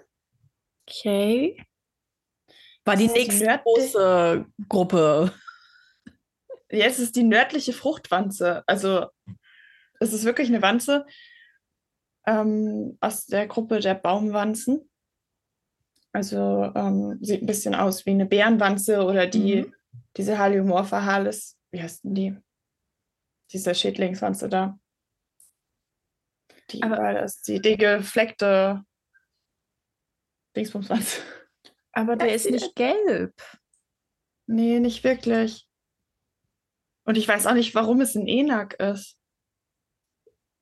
Okay. 0.88 1.64
War 2.84 2.96
die 2.96 3.08
nächste 3.08 3.62
große 3.64 4.46
Gruppe. 4.68 5.32
Jetzt 6.72 7.00
ist 7.00 7.16
die 7.16 7.24
nördliche 7.24 7.74
Fruchtwanze. 7.74 8.64
Also 8.68 9.08
es 10.06 10.14
ist 10.14 10.24
wirklich 10.26 10.48
eine 10.50 10.62
Wanze 10.62 11.06
ähm, 12.26 12.98
aus 13.02 13.26
der 13.26 13.48
Gruppe 13.48 13.80
der 13.80 13.96
Baumwanzen. 13.96 14.90
Also 16.12 16.72
ähm, 16.76 17.18
sieht 17.22 17.42
ein 17.44 17.46
bisschen 17.48 17.76
aus 17.76 18.06
wie 18.06 18.12
eine 18.12 18.26
Bärenwanze 18.26 19.04
oder 19.04 19.28
die, 19.28 19.64
Mhm. 19.64 19.76
diese 20.18 20.38
Haliomorpha 20.38 21.04
halis. 21.04 21.58
Wie 21.72 21.82
heißt 21.82 22.04
denn 22.06 22.16
die? 22.16 22.38
Diese 23.52 23.76
Schädlingswanze 23.76 24.48
da. 24.50 24.80
Die 26.72 26.82
Aber- 26.82 26.96
überall 26.98 27.24
ist, 27.24 27.48
die, 27.48 27.62
die 27.62 27.78
gefleckte 27.78 28.84
Dingsbumswanze. 30.56 31.22
Aber 31.92 32.16
der 32.16 32.34
ist 32.34 32.50
nicht 32.50 32.76
gelb. 32.76 33.34
Nee, 34.48 34.80
nicht 34.80 35.04
wirklich. 35.04 35.68
Und 37.06 37.18
ich 37.18 37.28
weiß 37.28 37.46
auch 37.48 37.54
nicht, 37.54 37.76
warum 37.76 38.02
es 38.02 38.16
ein 38.16 38.28
Enak 38.28 38.74
ist. 38.80 39.18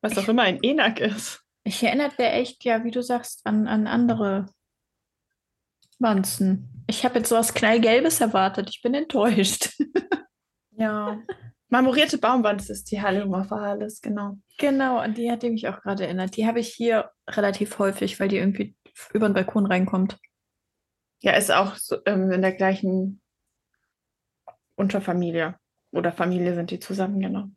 Was 0.03 0.17
auch 0.17 0.27
immer 0.27 0.43
ein 0.43 0.61
Enak 0.61 0.99
ist. 0.99 1.41
Ich 1.63 1.81
erinnert 1.81 2.19
der 2.19 2.35
echt, 2.35 2.65
ja, 2.65 2.83
wie 2.83 2.91
du 2.91 3.01
sagst, 3.01 3.45
an, 3.45 3.67
an 3.67 3.87
andere 3.87 4.47
Wanzen. 5.97 6.83
Ich 6.87 7.05
habe 7.05 7.19
jetzt 7.19 7.29
sowas 7.29 7.53
Knallgelbes 7.53 8.19
erwartet. 8.19 8.69
Ich 8.69 8.81
bin 8.81 8.93
enttäuscht. 8.93 9.73
Ja. 10.75 11.21
Marmorierte 11.69 12.17
Baumwanze 12.17 12.73
ist 12.73 12.89
die 12.89 12.99
Haliomorpha 12.99 13.61
halis, 13.61 14.01
genau. 14.01 14.39
Genau, 14.57 14.97
an 14.97 15.13
die 15.13 15.31
hat 15.31 15.43
die 15.43 15.51
mich 15.51 15.67
auch 15.67 15.81
gerade 15.81 16.05
erinnert. 16.05 16.35
Die 16.35 16.47
habe 16.47 16.59
ich 16.59 16.73
hier 16.73 17.11
relativ 17.29 17.77
häufig, 17.77 18.19
weil 18.19 18.27
die 18.27 18.37
irgendwie 18.37 18.75
über 19.13 19.29
den 19.29 19.35
Balkon 19.35 19.67
reinkommt. 19.67 20.17
Ja, 21.21 21.33
ist 21.33 21.51
auch 21.51 21.75
so, 21.75 21.97
ähm, 22.07 22.31
in 22.31 22.41
der 22.41 22.53
gleichen 22.53 23.21
Unterfamilie. 24.75 25.59
Oder 25.91 26.11
Familie 26.11 26.55
sind 26.55 26.71
die 26.71 26.79
zusammen, 26.79 27.19
genau. 27.19 27.49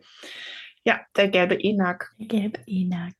Ja, 0.87 1.01
der 1.17 1.29
gelbe 1.29 1.59
Enak. 1.61 2.13
Gelb 2.19 2.61
Enak. 2.67 3.15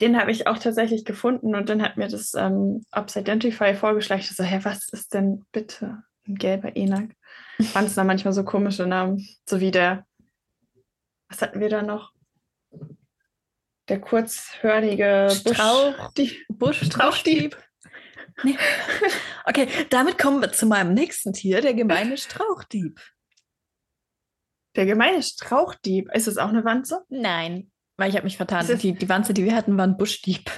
Den 0.00 0.20
habe 0.20 0.32
ich 0.32 0.48
auch 0.48 0.58
tatsächlich 0.58 1.04
gefunden 1.04 1.54
und 1.54 1.68
dann 1.68 1.80
hat 1.80 1.96
mir 1.96 2.08
das 2.08 2.34
ähm, 2.34 2.84
Ops 2.92 3.14
Identify 3.14 3.74
vorgeschlagen. 3.74 4.20
Ich 4.20 4.34
so, 4.34 4.42
hä, 4.42 4.60
was 4.64 4.88
ist 4.88 5.14
denn 5.14 5.44
bitte 5.52 6.02
ein 6.26 6.34
gelber 6.34 6.76
Enak? 6.76 7.10
Fand 7.62 7.88
es 7.88 7.94
da 7.94 8.02
manchmal 8.02 8.32
so 8.32 8.44
komische 8.44 8.86
Namen, 8.86 9.24
so 9.48 9.60
wie 9.60 9.70
der, 9.70 10.06
was 11.28 11.40
hatten 11.40 11.60
wir 11.60 11.68
da 11.68 11.82
noch? 11.82 12.12
Der 13.88 14.00
kurzhörige 14.00 15.28
Strauch- 15.30 16.12
die, 16.14 16.36
Busch, 16.48 16.84
Strauchdieb. 16.84 17.56
Nee. 18.42 18.56
Okay, 19.44 19.68
damit 19.90 20.18
kommen 20.18 20.40
wir 20.40 20.52
zu 20.52 20.66
meinem 20.66 20.94
nächsten 20.94 21.32
Tier, 21.32 21.60
der 21.60 21.74
gemeine 21.74 22.16
Strauchdieb. 22.16 23.00
Der 24.78 24.86
gemeine 24.86 25.22
Strauchdieb. 25.22 26.08
Ist 26.14 26.28
das 26.28 26.38
auch 26.38 26.48
eine 26.48 26.64
Wanze? 26.64 27.04
Nein, 27.08 27.70
weil 27.98 28.08
ich 28.08 28.16
habe 28.16 28.24
mich 28.24 28.36
vertan. 28.36 28.66
Die, 28.78 28.94
die 28.94 29.08
Wanze, 29.08 29.34
die 29.34 29.44
wir 29.44 29.54
hatten, 29.54 29.76
waren 29.76 29.96
Buschdieb. 29.96 30.50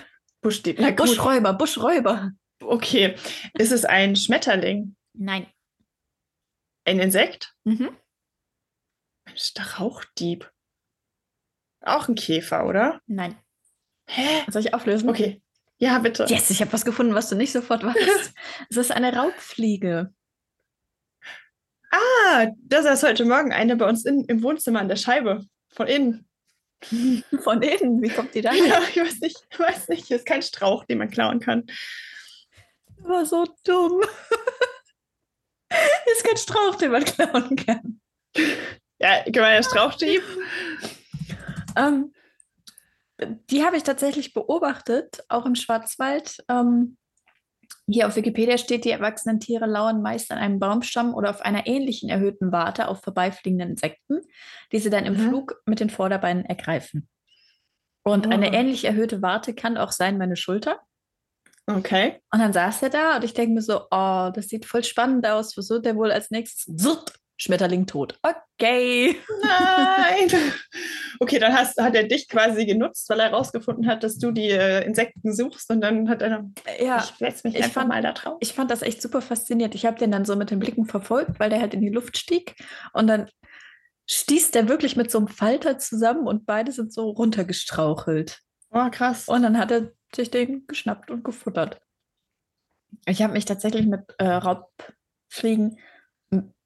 Buschdieb. 0.42 0.78
Na. 0.78 0.90
Buschräuber, 0.90 1.54
Buschräuber. 1.54 2.30
Okay. 2.62 3.16
Ist 3.58 3.72
es 3.72 3.84
ein 3.84 4.14
Schmetterling? 4.14 4.94
Nein. 5.14 5.46
Ein 6.84 7.00
Insekt? 7.00 7.54
Mhm. 7.64 7.96
Ein 9.24 9.36
Strauchdieb. 9.36 10.50
Auch 11.82 12.08
ein 12.08 12.14
Käfer, 12.14 12.66
oder? 12.66 13.00
Nein. 13.06 13.36
Hä? 14.06 14.44
Soll 14.48 14.62
ich 14.62 14.74
auflösen? 14.74 15.08
Okay. 15.08 15.42
Ja, 15.78 15.98
bitte. 15.98 16.26
Yes, 16.28 16.50
ich 16.50 16.60
habe 16.60 16.72
was 16.74 16.84
gefunden, 16.84 17.14
was 17.14 17.30
du 17.30 17.36
nicht 17.36 17.52
sofort 17.52 17.82
weißt. 17.82 18.34
es 18.70 18.76
ist 18.76 18.92
eine 18.92 19.16
Raubfliege. 19.16 20.12
Ah, 21.90 22.46
da 22.56 22.82
saß 22.82 23.02
heute 23.02 23.24
Morgen 23.24 23.52
eine 23.52 23.76
bei 23.76 23.88
uns 23.88 24.04
in, 24.04 24.24
im 24.26 24.42
Wohnzimmer 24.42 24.80
an 24.80 24.88
der 24.88 24.96
Scheibe. 24.96 25.44
Von 25.72 25.86
innen. 25.86 26.28
Von 27.42 27.62
innen. 27.62 28.02
Wie 28.02 28.08
kommt 28.08 28.34
die 28.34 28.42
da? 28.42 28.52
Ja, 28.52 28.80
ich 28.88 28.96
weiß 28.96 29.20
nicht. 29.20 29.36
Ich 29.50 29.58
weiß 29.58 29.88
nicht. 29.88 30.06
Hier 30.06 30.16
ist 30.16 30.26
kein 30.26 30.42
Strauch, 30.42 30.84
den 30.84 30.98
man 30.98 31.10
klauen 31.10 31.40
kann. 31.40 31.66
war 32.98 33.26
so 33.26 33.44
dumm. 33.64 34.00
ist 36.12 36.24
kein 36.24 36.36
Strauch, 36.36 36.76
den 36.76 36.92
man 36.92 37.04
klauen 37.04 37.56
kann. 37.56 38.00
Ja, 38.98 39.22
gemeiner 39.24 39.62
Strauchdieb. 39.62 40.22
Ähm, 41.76 42.12
die 43.50 43.64
habe 43.64 43.76
ich 43.76 43.82
tatsächlich 43.82 44.32
beobachtet, 44.32 45.24
auch 45.28 45.46
im 45.46 45.54
Schwarzwald. 45.54 46.38
Ähm, 46.48 46.96
hier 47.92 48.06
auf 48.06 48.16
Wikipedia 48.16 48.58
steht, 48.58 48.84
die 48.84 48.90
erwachsenen 48.90 49.40
Tiere 49.40 49.66
lauern 49.66 50.02
meist 50.02 50.30
an 50.30 50.38
einem 50.38 50.58
Baumstamm 50.58 51.14
oder 51.14 51.30
auf 51.30 51.40
einer 51.42 51.66
ähnlichen 51.66 52.08
erhöhten 52.08 52.52
Warte 52.52 52.88
auf 52.88 53.02
vorbeifliegenden 53.02 53.70
Insekten, 53.70 54.20
die 54.72 54.78
sie 54.78 54.90
dann 54.90 55.06
im 55.06 55.14
Mhm. 55.14 55.28
Flug 55.28 55.62
mit 55.66 55.80
den 55.80 55.90
Vorderbeinen 55.90 56.44
ergreifen. 56.44 57.08
Und 58.02 58.26
eine 58.32 58.50
Oh. 58.50 58.54
ähnlich 58.54 58.84
erhöhte 58.84 59.22
Warte 59.22 59.54
kann 59.54 59.76
auch 59.76 59.92
sein 59.92 60.18
meine 60.18 60.36
Schulter. 60.36 60.80
Okay. 61.66 62.20
Und 62.32 62.40
dann 62.40 62.52
saß 62.52 62.82
er 62.82 62.90
da 62.90 63.16
und 63.16 63.24
ich 63.24 63.34
denke 63.34 63.54
mir 63.54 63.62
so, 63.62 63.82
oh, 63.90 64.30
das 64.34 64.48
sieht 64.48 64.64
voll 64.64 64.82
spannend 64.82 65.26
aus. 65.26 65.56
Was 65.56 65.70
wird 65.70 65.84
der 65.84 65.94
wohl 65.96 66.10
als 66.10 66.30
nächstes? 66.30 66.74
Zut, 66.82 67.12
Schmetterling 67.40 67.86
tot. 67.86 68.18
Okay. 68.22 69.16
Nein. 69.42 70.28
Okay, 71.22 71.38
dann 71.38 71.52
hast, 71.52 71.76
hat 71.78 71.94
er 71.94 72.04
dich 72.04 72.28
quasi 72.30 72.64
genutzt, 72.64 73.06
weil 73.10 73.20
er 73.20 73.26
herausgefunden 73.28 73.86
hat, 73.86 74.02
dass 74.02 74.16
du 74.16 74.30
die 74.30 74.48
äh, 74.48 74.82
Insekten 74.86 75.34
suchst 75.34 75.68
und 75.70 75.82
dann 75.82 76.08
hat 76.08 76.22
er 76.22 76.30
dann, 76.30 76.54
Ja, 76.82 76.96
ich 77.04 77.14
setze 77.18 77.46
mich 77.46 77.56
ich 77.58 77.62
einfach 77.64 77.82
fand- 77.82 77.88
mal 77.90 78.00
da 78.00 78.12
drauf. 78.12 78.38
ich 78.40 78.54
fand 78.54 78.70
das 78.70 78.80
echt 78.80 79.02
super 79.02 79.20
faszinierend. 79.20 79.74
Ich 79.74 79.84
habe 79.84 79.98
den 79.98 80.10
dann 80.12 80.24
so 80.24 80.34
mit 80.34 80.50
den 80.50 80.60
Blicken 80.60 80.86
verfolgt, 80.86 81.38
weil 81.38 81.50
der 81.50 81.60
halt 81.60 81.74
in 81.74 81.82
die 81.82 81.90
Luft 81.90 82.16
stieg. 82.16 82.54
Und 82.94 83.06
dann 83.06 83.28
stieß 84.08 84.52
der 84.52 84.66
wirklich 84.70 84.96
mit 84.96 85.10
so 85.10 85.18
einem 85.18 85.28
Falter 85.28 85.76
zusammen 85.78 86.26
und 86.26 86.46
beide 86.46 86.72
sind 86.72 86.90
so 86.90 87.10
runtergestrauchelt. 87.10 88.38
Oh, 88.70 88.88
krass. 88.90 89.28
Und 89.28 89.42
dann 89.42 89.58
hat 89.58 89.70
er 89.72 89.92
sich 90.16 90.30
den 90.30 90.66
geschnappt 90.68 91.10
und 91.10 91.22
gefuttert. 91.22 91.82
Ich 93.04 93.20
habe 93.20 93.34
mich 93.34 93.44
tatsächlich 93.44 93.84
mit 93.84 94.00
äh, 94.16 94.24
Raubfliegen 94.26 95.78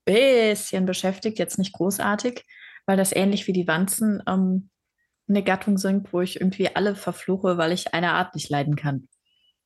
bisschen 0.05 0.87
beschäftigt, 0.87 1.39
jetzt 1.39 1.59
nicht 1.59 1.73
großartig, 1.73 2.45
weil 2.87 2.97
das 2.97 3.15
ähnlich 3.15 3.47
wie 3.47 3.53
die 3.53 3.67
Wanzen 3.67 4.23
ähm, 4.27 4.71
eine 5.29 5.43
Gattung 5.43 5.79
sind, 5.79 6.13
wo 6.13 6.21
ich 6.21 6.41
irgendwie 6.41 6.75
alle 6.75 6.95
verfluche, 6.95 7.57
weil 7.57 7.73
ich 7.73 7.95
eine 7.95 8.13
Art 8.13 8.35
nicht 8.35 8.51
leiden 8.51 8.77
kann. 8.77 9.09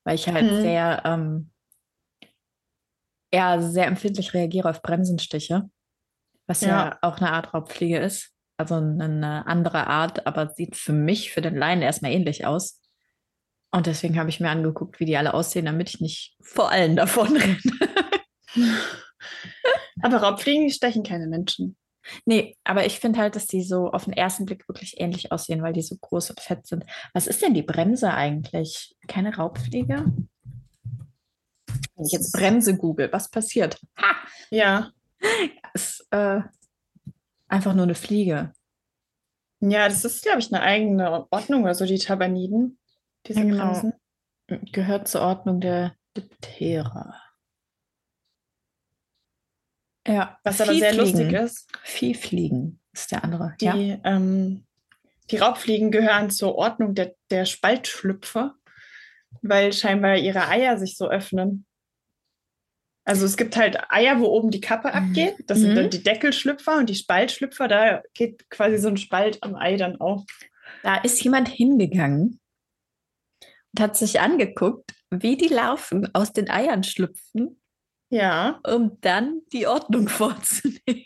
Weil 0.04 0.14
ich 0.14 0.28
halt 0.28 0.46
Mhm. 0.50 0.60
sehr, 0.62 1.02
ähm, 1.04 1.50
eher 3.30 3.60
sehr 3.62 3.86
empfindlich 3.86 4.32
reagiere 4.34 4.70
auf 4.70 4.82
Bremsenstiche, 4.82 5.68
was 6.46 6.60
ja. 6.62 6.68
Ja. 6.68 6.98
auch 7.02 7.18
eine 7.18 7.32
Art 7.32 7.52
Raubfliege 7.52 7.98
ist. 7.98 8.32
Also 8.56 8.74
eine 8.76 9.46
andere 9.46 9.86
Art, 9.86 10.26
aber 10.26 10.50
sieht 10.50 10.76
für 10.76 10.92
mich, 10.92 11.30
für 11.32 11.40
den 11.40 11.56
Laien 11.56 11.82
erstmal 11.82 12.10
ähnlich 12.12 12.44
aus. 12.46 12.80
Und 13.70 13.86
deswegen 13.86 14.18
habe 14.18 14.30
ich 14.30 14.40
mir 14.40 14.50
angeguckt, 14.50 14.98
wie 14.98 15.04
die 15.04 15.16
alle 15.16 15.34
aussehen, 15.34 15.66
damit 15.66 15.90
ich 15.90 16.00
nicht 16.00 16.36
vor 16.40 16.70
allen 16.70 16.96
davon 16.96 17.36
renne. 17.36 17.58
Aber 20.02 20.18
Raubfliegen, 20.18 20.70
stechen 20.70 21.02
keine 21.02 21.26
Menschen. 21.26 21.76
Nee, 22.24 22.56
aber 22.64 22.86
ich 22.86 23.00
finde 23.00 23.18
halt, 23.18 23.36
dass 23.36 23.46
die 23.46 23.62
so 23.62 23.90
auf 23.90 24.04
den 24.04 24.14
ersten 24.14 24.46
Blick 24.46 24.68
wirklich 24.68 25.00
ähnlich 25.00 25.32
aussehen, 25.32 25.62
weil 25.62 25.72
die 25.72 25.82
so 25.82 25.96
groß 25.96 26.30
und 26.30 26.40
fett 26.40 26.66
sind. 26.66 26.84
Was 27.12 27.26
ist 27.26 27.42
denn 27.42 27.54
die 27.54 27.62
Bremse 27.62 28.12
eigentlich? 28.12 28.96
Keine 29.08 29.36
Raubfliege? 29.36 30.12
Wenn 31.96 32.06
ich 32.06 32.12
jetzt 32.12 32.32
Bremse 32.32 32.76
google, 32.76 33.12
was 33.12 33.30
passiert? 33.30 33.80
Ha! 34.00 34.14
Ja. 34.50 34.90
Ist 35.74 36.06
äh, 36.10 36.40
einfach 37.48 37.74
nur 37.74 37.84
eine 37.84 37.94
Fliege. 37.94 38.52
Ja, 39.60 39.88
das 39.88 40.04
ist, 40.04 40.22
glaube 40.22 40.38
ich, 40.38 40.52
eine 40.52 40.62
eigene 40.62 41.26
Ordnung, 41.30 41.66
also 41.66 41.84
die 41.84 41.98
Tabaniden, 41.98 42.78
diese 43.26 43.40
genau. 43.40 43.72
Bremsen. 43.72 43.92
Gehört 44.72 45.08
zur 45.08 45.22
Ordnung 45.22 45.60
der 45.60 45.94
Diptera. 46.16 47.16
Ja, 50.08 50.38
Was 50.42 50.60
aber 50.60 50.74
sehr 50.74 50.94
lustig 50.94 51.32
ist, 51.32 51.68
Viehfliegen 51.82 52.80
ist 52.92 53.12
der 53.12 53.24
andere. 53.24 53.54
die, 53.60 53.66
ja. 53.66 53.98
ähm, 54.04 54.64
Die 55.30 55.36
Raubfliegen 55.36 55.90
gehören 55.90 56.30
zur 56.30 56.56
Ordnung 56.56 56.94
der, 56.94 57.14
der 57.30 57.44
Spaltschlüpfer, 57.44 58.54
weil 59.42 59.72
scheinbar 59.72 60.16
ihre 60.16 60.48
Eier 60.48 60.78
sich 60.78 60.96
so 60.96 61.08
öffnen. 61.08 61.66
Also 63.04 63.24
es 63.24 63.36
gibt 63.36 63.56
halt 63.56 63.78
Eier, 63.90 64.20
wo 64.20 64.26
oben 64.26 64.50
die 64.50 64.60
Kappe 64.60 64.92
abgeht. 64.92 65.36
Das 65.46 65.58
mhm. 65.58 65.62
sind 65.62 65.76
dann 65.76 65.84
mhm. 65.86 65.90
die 65.90 66.02
Deckelschlüpfer 66.02 66.78
und 66.78 66.90
die 66.90 66.94
Spaltschlüpfer. 66.94 67.68
Da 67.68 68.02
geht 68.14 68.48
quasi 68.50 68.78
so 68.78 68.88
ein 68.88 68.98
Spalt 68.98 69.42
am 69.42 69.54
Ei 69.54 69.76
dann 69.76 70.00
auf. 70.00 70.24
Da 70.82 70.96
ist 70.96 71.22
jemand 71.22 71.48
hingegangen 71.48 72.40
und 73.72 73.80
hat 73.80 73.96
sich 73.96 74.20
angeguckt, 74.20 74.92
wie 75.10 75.36
die 75.36 75.48
Larven 75.48 76.14
aus 76.14 76.32
den 76.32 76.50
Eiern 76.50 76.84
schlüpfen. 76.84 77.60
Ja. 78.10 78.60
Um 78.66 78.98
dann 79.00 79.42
die 79.52 79.66
Ordnung 79.66 80.08
vorzunehmen. 80.08 81.04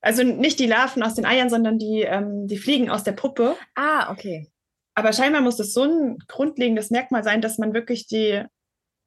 Also 0.00 0.22
nicht 0.24 0.58
die 0.58 0.66
Larven 0.66 1.02
aus 1.02 1.14
den 1.14 1.24
Eiern, 1.24 1.48
sondern 1.48 1.78
die, 1.78 2.02
ähm, 2.02 2.46
die 2.48 2.58
Fliegen 2.58 2.90
aus 2.90 3.04
der 3.04 3.12
Puppe. 3.12 3.56
Ah, 3.74 4.10
okay. 4.10 4.50
Aber 4.94 5.12
scheinbar 5.12 5.40
muss 5.40 5.58
es 5.60 5.72
so 5.72 5.84
ein 5.84 6.18
grundlegendes 6.26 6.90
Merkmal 6.90 7.24
sein, 7.24 7.40
dass 7.40 7.58
man 7.58 7.72
wirklich 7.72 8.06
die 8.06 8.44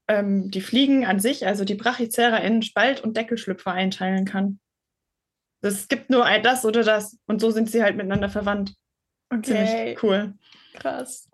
ähm, 0.08 0.52
die 0.52 0.62
Fliegen 0.62 1.06
an 1.06 1.20
sich, 1.20 1.48
also 1.48 1.66
die 1.66 1.76
Brachycera 1.76 2.38
in 2.38 2.62
Spalt- 2.62 3.02
und 3.02 3.18
Deckelschlüpfer 3.18 3.72
einteilen 3.72 4.26
kann. 4.26 4.60
Es 5.62 5.88
gibt 5.88 6.10
nur 6.10 6.26
das 6.44 6.64
oder 6.64 6.84
das 6.84 7.18
und 7.26 7.42
so 7.42 7.50
sind 7.50 7.70
sie 7.70 7.82
halt 7.82 7.98
miteinander 7.98 8.30
verwandt. 8.30 8.76
Okay. 9.32 9.66
Ziemlich 9.66 10.04
cool. 10.04 10.34
Krass. 10.74 11.30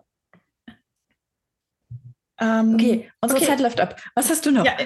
Ähm, 2.38 2.74
okay, 2.74 3.10
unsere 3.20 3.40
okay. 3.40 3.48
Zeit 3.48 3.60
läuft 3.60 3.80
ab. 3.80 4.00
Was 4.14 4.30
hast 4.30 4.46
du 4.46 4.50
noch? 4.50 4.64
Ja, 4.64 4.76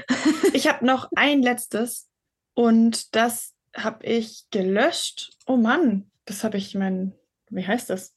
ich 0.52 0.68
habe 0.68 0.84
noch 0.84 1.08
ein 1.16 1.42
letztes 1.42 2.08
und 2.54 3.14
das 3.14 3.54
habe 3.76 4.04
ich 4.04 4.44
gelöscht. 4.50 5.36
Oh 5.46 5.56
Mann, 5.56 6.10
das 6.24 6.44
habe 6.44 6.56
ich 6.56 6.74
mein, 6.74 7.14
wie 7.50 7.66
heißt 7.66 7.90
das? 7.90 8.14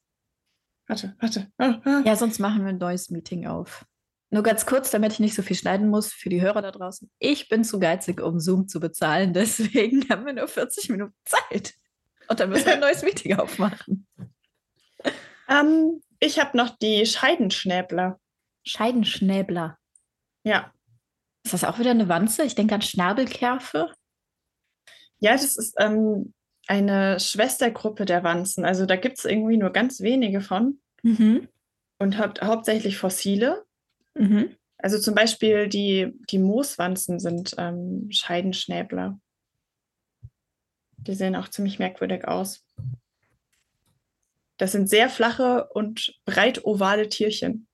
Warte, 0.87 1.15
warte. 1.19 1.51
Ah, 1.57 1.79
ah. 1.83 2.01
Ja, 2.03 2.15
sonst 2.15 2.39
machen 2.39 2.63
wir 2.63 2.69
ein 2.69 2.77
neues 2.77 3.11
Meeting 3.11 3.45
auf. 3.45 3.85
Nur 4.31 4.43
ganz 4.43 4.65
kurz, 4.65 4.91
damit 4.91 5.13
ich 5.13 5.19
nicht 5.19 5.35
so 5.35 5.41
viel 5.41 5.55
schneiden 5.55 5.89
muss 5.89 6.13
für 6.13 6.29
die 6.29 6.41
Hörer 6.41 6.61
da 6.61 6.71
draußen. 6.71 7.09
Ich 7.19 7.49
bin 7.49 7.63
zu 7.63 7.79
geizig, 7.79 8.21
um 8.21 8.39
Zoom 8.39 8.67
zu 8.67 8.79
bezahlen. 8.79 9.33
Deswegen 9.33 10.07
haben 10.09 10.25
wir 10.25 10.33
nur 10.33 10.47
40 10.47 10.89
Minuten 10.89 11.15
Zeit. 11.25 11.73
Und 12.27 12.39
dann 12.39 12.49
müssen 12.49 12.65
wir 12.65 12.73
ein 12.73 12.79
neues 12.79 13.01
Meeting 13.03 13.37
aufmachen. 13.37 14.07
Ähm, 15.47 16.01
ich 16.19 16.39
habe 16.39 16.55
noch 16.57 16.77
die 16.77 17.05
Scheidenschnäbler. 17.05 18.19
Scheidenschnäbler. 18.69 19.77
Ja. 20.43 20.73
Ist 21.43 21.53
das 21.53 21.63
auch 21.63 21.79
wieder 21.79 21.91
eine 21.91 22.09
Wanze? 22.09 22.43
Ich 22.43 22.55
denke 22.55 22.75
an 22.75 22.81
Schnabelkerfe. 22.81 23.91
Ja, 25.19 25.33
das 25.33 25.57
ist 25.57 25.75
ähm, 25.77 26.33
eine 26.67 27.19
Schwestergruppe 27.19 28.05
der 28.05 28.23
Wanzen. 28.23 28.65
Also 28.65 28.85
da 28.85 28.95
gibt 28.95 29.17
es 29.17 29.25
irgendwie 29.25 29.57
nur 29.57 29.71
ganz 29.71 30.01
wenige 30.01 30.41
von. 30.41 30.79
Mhm. 31.03 31.47
Und 31.97 32.17
habt 32.17 32.41
hauptsächlich 32.41 32.97
fossile. 32.97 33.65
Mhm. 34.13 34.55
Also 34.77 34.99
zum 34.99 35.15
Beispiel 35.15 35.67
die, 35.67 36.13
die 36.29 36.39
Mooswanzen 36.39 37.19
sind 37.19 37.55
ähm, 37.57 38.07
Scheidenschnäbler. 38.11 39.19
Die 40.97 41.15
sehen 41.15 41.35
auch 41.35 41.49
ziemlich 41.49 41.79
merkwürdig 41.79 42.27
aus. 42.27 42.65
Das 44.57 44.73
sind 44.73 44.89
sehr 44.89 45.09
flache 45.09 45.69
und 45.73 46.19
breit 46.25 46.65
ovale 46.65 47.07
Tierchen. 47.07 47.68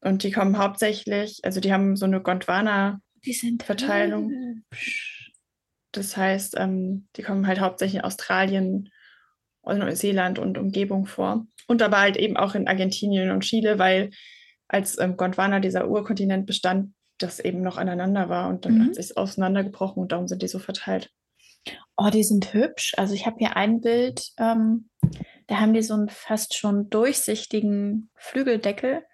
Und 0.00 0.22
die 0.22 0.30
kommen 0.30 0.58
hauptsächlich, 0.58 1.40
also 1.42 1.58
die 1.60 1.72
haben 1.72 1.96
so 1.96 2.06
eine 2.06 2.22
Gondwana-Verteilung. 2.22 4.62
Das 5.92 6.16
heißt, 6.16 6.56
ähm, 6.58 7.08
die 7.16 7.22
kommen 7.22 7.46
halt 7.46 7.60
hauptsächlich 7.60 8.00
in 8.00 8.04
Australien, 8.04 8.90
Neuseeland 9.64 10.38
und 10.38 10.58
Umgebung 10.58 11.06
vor. 11.06 11.46
Und 11.66 11.82
aber 11.82 12.00
halt 12.00 12.16
eben 12.16 12.36
auch 12.36 12.54
in 12.54 12.66
Argentinien 12.66 13.30
und 13.30 13.42
Chile, 13.42 13.78
weil 13.78 14.10
als 14.68 14.98
ähm, 14.98 15.16
Gondwana 15.16 15.60
dieser 15.60 15.88
Urkontinent 15.88 16.46
bestand, 16.46 16.94
das 17.18 17.40
eben 17.40 17.60
noch 17.60 17.76
aneinander 17.76 18.28
war 18.28 18.48
und 18.48 18.64
dann 18.64 18.78
mhm. 18.78 18.86
hat 18.86 18.94
sich 18.94 19.16
auseinandergebrochen 19.16 20.02
und 20.02 20.12
darum 20.12 20.26
sind 20.26 20.42
die 20.42 20.48
so 20.48 20.58
verteilt. 20.58 21.10
Oh, 21.96 22.08
die 22.08 22.24
sind 22.24 22.54
hübsch. 22.54 22.94
Also 22.96 23.14
ich 23.14 23.26
habe 23.26 23.36
hier 23.38 23.56
ein 23.56 23.82
Bild, 23.82 24.30
ähm, 24.38 24.88
da 25.48 25.60
haben 25.60 25.74
die 25.74 25.82
so 25.82 25.94
einen 25.94 26.08
fast 26.08 26.56
schon 26.56 26.88
durchsichtigen 26.88 28.10
Flügeldeckel, 28.14 29.04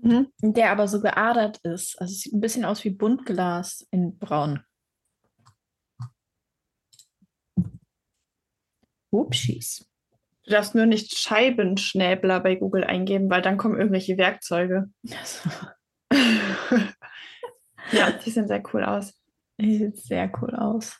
mhm. 0.00 0.28
der 0.40 0.70
aber 0.70 0.88
so 0.88 1.00
geadert 1.00 1.58
ist. 1.58 2.00
Also 2.00 2.12
es 2.12 2.20
sieht 2.20 2.32
ein 2.32 2.40
bisschen 2.40 2.64
aus 2.64 2.84
wie 2.84 2.90
Buntglas 2.90 3.86
in 3.90 4.18
Braun. 4.18 4.60
Upsis. 9.10 9.88
Du 10.44 10.50
darfst 10.50 10.74
nur 10.74 10.86
nicht 10.86 11.16
Scheibenschnäbler 11.18 12.40
bei 12.40 12.56
Google 12.56 12.84
eingeben, 12.84 13.28
weil 13.28 13.42
dann 13.42 13.58
kommen 13.58 13.76
irgendwelche 13.76 14.16
Werkzeuge. 14.16 14.88
ja, 17.92 18.10
die 18.24 18.30
sehen 18.30 18.48
sehr 18.48 18.62
cool 18.72 18.84
aus. 18.84 19.14
Die 19.60 19.76
sehen 19.76 19.94
sehr 19.94 20.30
cool 20.40 20.54
aus. 20.54 20.98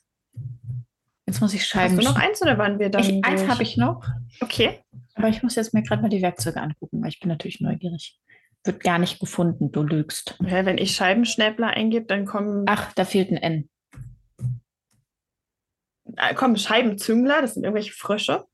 Jetzt 1.26 1.40
muss 1.40 1.54
ich 1.54 1.64
Scheiben. 1.66 1.96
Hast 1.96 2.06
du 2.06 2.11
noch 2.11 2.18
eins 2.18 2.42
oder 2.42 2.58
waren 2.58 2.78
wir 2.78 2.90
dann? 2.90 3.02
Ich, 3.04 3.24
eins 3.24 3.46
habe 3.48 3.62
ich 3.62 3.76
noch. 3.76 4.04
Okay. 4.40 4.80
Aber 5.14 5.28
ich 5.28 5.42
muss 5.42 5.54
jetzt 5.56 5.74
mir 5.74 5.82
gerade 5.82 6.02
mal 6.02 6.08
die 6.08 6.22
Werkzeuge 6.22 6.61
angucken, 6.61 7.02
weil 7.02 7.08
ich 7.08 7.20
bin 7.20 7.28
natürlich 7.28 7.61
neugierig. 7.61 8.18
Wird 8.64 8.83
gar 8.83 8.99
nicht 8.99 9.21
gefunden, 9.21 9.73
du 9.73 9.83
lügst. 9.83 10.37
Ja, 10.40 10.66
wenn 10.66 10.79
ich 10.79 10.94
Scheibenschnäbler 10.94 11.68
eingebe, 11.68 12.07
dann 12.07 12.27
kommen. 12.27 12.64
Ach, 12.66 12.92
da 12.92 13.05
fehlt 13.05 13.31
ein 13.31 13.37
N. 13.37 13.71
Da 16.05 16.35
kommen 16.35 16.57
Scheibenzüngler, 16.57 17.42
das 17.42 17.55
sind 17.55 17.64
irgendwelche 17.64 17.92
Frösche. 17.92 18.47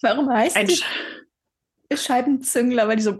Warum 0.00 0.30
heißt 0.30 0.56
ein 0.56 0.66
die 0.66 1.96
Scheibenzüngler, 1.96 2.88
weil 2.88 2.96
die 2.96 3.02
so 3.02 3.18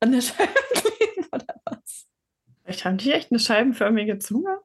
an 0.00 0.12
der 0.12 0.20
Scheibe 0.20 0.52
kleben 0.74 1.28
oder 1.32 1.54
was? 1.64 2.08
Vielleicht 2.64 2.84
haben 2.84 2.98
die 2.98 3.12
echt 3.12 3.30
eine 3.30 3.40
scheibenförmige 3.40 4.18
Zunge. 4.18 4.60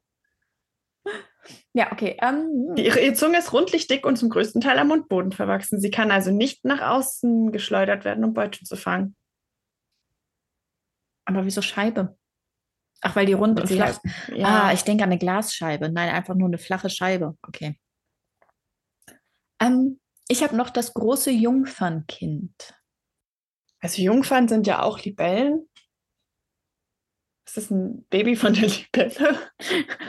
Ja, 1.74 1.92
okay. 1.92 2.18
Um, 2.22 2.28
ähm, 2.28 2.74
ihre, 2.78 3.00
ihre, 3.00 3.14
Zunge 3.14 3.38
ist 3.38 3.54
rundlich 3.54 3.88
dick 3.88 4.06
und 4.06 4.18
zum 4.18 4.30
größten 4.30 4.62
Teil 4.62 4.80
am 4.80 4.88
Mundboden 4.88 5.32
verwachsen. 5.32 5.80
Sie 5.80 5.92
kann 5.92 6.12
also 6.12 6.32
nicht 6.32 6.66
nach 6.66 6.82
außen 6.82 7.52
geschleudert 7.52 8.06
werden, 8.06 8.24
um 8.24 8.34
Beute 8.34 8.64
zu 8.64 8.76
fangen. 8.76 9.16
Aber 11.26 11.46
wieso 11.46 11.62
Scheibe? 11.62 12.18
Ach, 13.02 13.16
weil 13.16 13.26
die 13.26 13.34
rund 13.34 13.60
und 13.60 13.68
flach. 13.68 14.00
Ja. 14.34 14.48
Ah, 14.48 14.74
ich 14.74 14.84
denke 14.84 15.04
an 15.04 15.10
eine 15.10 15.20
Glasscheibe. 15.20 15.90
Nein, 15.90 16.10
einfach 16.10 16.36
nur 16.36 16.48
eine 16.48 16.58
flache 16.58 16.90
Scheibe. 16.90 17.38
Okay. 17.42 17.80
Ähm, 19.62 20.00
ich 20.28 20.44
habe 20.44 20.56
noch 20.56 20.70
das 20.70 20.94
große 20.94 21.32
Jungfernkind. 21.32 22.76
Also 23.80 24.02
Jungfern 24.02 24.48
sind 24.48 24.66
ja 24.66 24.82
auch 24.82 25.00
Libellen. 25.02 25.68
Ist 27.48 27.58
das 27.58 27.70
ein 27.70 28.08
Baby 28.10 28.36
von 28.36 28.54
der 28.56 28.68
Libelle? 28.68 29.38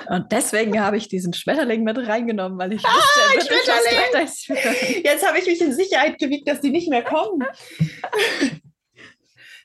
Und 0.09 0.33
deswegen 0.33 0.81
habe 0.81 0.97
ich 0.97 1.09
diesen 1.09 1.35
Schmetterling 1.35 1.85
mit 1.85 1.99
reingenommen, 1.99 2.59
weil 2.59 2.73
ich 2.73 2.83
ah, 2.83 2.89
wusste, 2.89 3.53
er 3.53 4.25
Schmetterling! 4.25 5.05
Jetzt 5.05 5.27
habe 5.27 5.39
ich 5.39 5.47
mich 5.47 5.61
in 5.61 5.75
Sicherheit 5.75 6.19
gewiegt, 6.19 6.49
dass 6.49 6.63
die 6.63 6.71
nicht 6.71 6.89
mehr 6.89 7.05
kommen. 7.05 7.45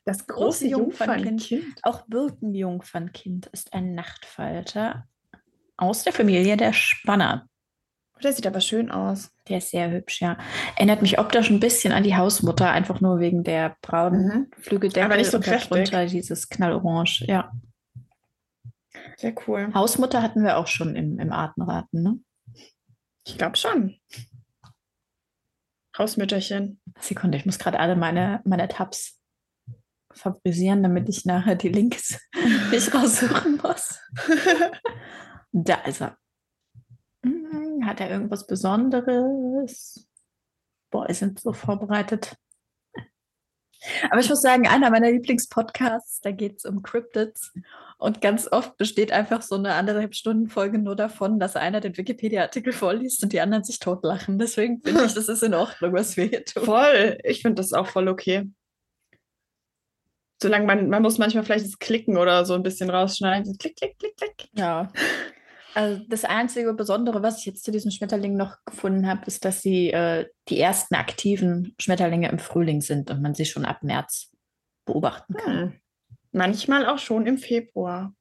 Das 0.03 0.25
große, 0.25 0.65
große 0.65 0.67
Jungfernkind. 0.67 1.49
Jungfernkind. 1.49 1.79
Auch 1.83 2.01
Birkenjungfernkind 2.07 3.47
ist 3.47 3.73
ein 3.73 3.93
Nachtfalter 3.93 5.07
aus 5.77 6.03
der 6.03 6.13
Familie 6.13 6.57
der 6.57 6.73
Spanner. 6.73 7.47
Der 8.23 8.33
sieht 8.33 8.45
aber 8.45 8.61
schön 8.61 8.91
aus. 8.91 9.31
Der 9.47 9.57
ist 9.57 9.71
sehr 9.71 9.89
hübsch, 9.89 10.21
ja. 10.21 10.37
Erinnert 10.75 11.01
mich 11.01 11.17
optisch 11.17 11.49
ein 11.49 11.59
bisschen 11.59 11.91
an 11.91 12.03
die 12.03 12.15
Hausmutter, 12.15 12.69
einfach 12.69 13.01
nur 13.01 13.19
wegen 13.19 13.43
der 13.43 13.75
braunen 13.81 14.27
mhm. 14.27 14.51
Flügeldeckel 14.61 15.05
aber 15.05 15.17
nicht 15.17 15.31
so 15.31 15.37
und 15.37 15.47
darunter 15.47 16.05
dieses 16.05 16.49
Knallorange, 16.49 17.25
ja. 17.25 17.51
Sehr 19.17 19.33
cool. 19.47 19.71
Hausmutter 19.73 20.21
hatten 20.21 20.43
wir 20.43 20.57
auch 20.57 20.67
schon 20.67 20.95
im, 20.95 21.19
im 21.19 21.31
Artenraten, 21.31 22.03
ne? 22.03 22.19
Ich 23.25 23.37
glaube 23.37 23.57
schon. 23.57 23.95
Hausmütterchen. 25.97 26.79
Sekunde, 26.99 27.37
ich 27.37 27.45
muss 27.45 27.59
gerade 27.59 27.79
alle 27.79 27.95
meine, 27.95 28.41
meine 28.45 28.67
Tabs 28.67 29.20
favorisieren, 30.13 30.84
damit 30.84 31.10
ich 31.10 31.26
nachher 31.26 31.56
die 31.56 31.69
Links 31.69 32.19
nicht 32.71 32.93
raussuchen 32.93 33.60
muss. 33.62 34.00
da 35.52 35.76
ist 35.86 36.02
er. 36.02 36.17
Hm, 37.24 37.86
hat 37.86 38.00
er 38.00 38.10
irgendwas 38.10 38.47
Besonderes? 38.47 40.08
Boah, 40.89 41.08
wir 41.08 41.15
sind 41.15 41.39
so 41.39 41.54
vorbereitet. 41.54 42.36
Aber 44.10 44.19
ich 44.19 44.30
muss 44.30 44.41
sagen, 44.41 44.67
einer 44.67 44.91
meiner 44.91 45.12
Lieblingspodcasts, 45.12 46.21
da 46.21 46.32
geht 46.32 46.58
es 46.58 46.65
um 46.65 46.84
Cryptids. 46.84 47.52
Und 47.97 48.21
ganz 48.21 48.47
oft 48.52 48.78
besteht 48.78 49.12
einfach 49.12 49.41
so 49.41 49.56
eine 49.56 49.74
anderthalb 49.74 50.15
Stunden 50.15 50.47
Folge 50.47 50.78
nur 50.78 50.95
davon, 50.95 51.39
dass 51.39 51.56
einer 51.56 51.82
den 51.82 51.97
Wikipedia-Artikel 51.97 52.74
vorliest 52.74 53.24
und 53.24 53.34
die 53.34 53.41
anderen 53.41 53.63
sich 53.63 53.80
totlachen. 53.80 54.38
Deswegen 54.38 54.82
finde 54.82 55.06
ich, 55.06 55.13
das 55.15 55.30
ist 55.30 55.43
in 55.43 55.54
Ordnung, 55.54 55.93
was 55.93 56.17
wir 56.17 56.26
hier 56.26 56.45
tun. 56.45 56.63
Voll. 56.63 57.17
Ich 57.24 57.41
finde 57.41 57.62
das 57.62 57.74
auch 57.74 57.88
voll 57.88 58.08
okay. 58.08 58.50
Solange 60.41 60.65
man, 60.65 60.89
man 60.89 61.04
muss 61.04 61.19
manchmal 61.19 61.43
vielleicht 61.43 61.65
das 61.65 61.77
Klicken 61.77 62.17
oder 62.17 62.45
so 62.45 62.56
ein 62.56 62.63
bisschen 62.63 62.89
rausschneiden. 62.89 63.58
Klick, 63.60 63.75
klick, 63.75 63.99
klick, 63.99 64.17
klick. 64.17 64.49
Ja. 64.54 64.91
Also 65.75 66.01
das 66.10 66.25
einzige 66.25 66.73
Besondere, 66.73 67.21
was 67.21 67.39
ich 67.39 67.45
jetzt 67.45 67.63
zu 67.63 67.71
diesem 67.71 67.91
Schmetterling 67.91 68.36
noch 68.36 68.58
gefunden 68.65 69.08
habe, 69.08 69.25
ist, 69.27 69.45
dass 69.45 69.62
sie 69.62 69.91
äh, 69.91 70.27
die 70.49 70.60
ersten 70.60 70.95
aktiven 70.95 71.75
Schmetterlinge 71.80 72.30
im 72.30 72.39
Frühling 72.39 72.82
sind 72.82 73.12
und 73.12 73.21
man 73.21 73.36
sie 73.36 73.45
schon 73.45 73.65
ab 73.65 73.84
März 73.84 74.32
beobachten 74.86 75.36
kann. 75.36 75.54
Hm. 75.54 75.73
Manchmal 76.32 76.88
auch 76.88 76.97
schon 76.97 77.27
im 77.27 77.38
Februar. 77.38 78.13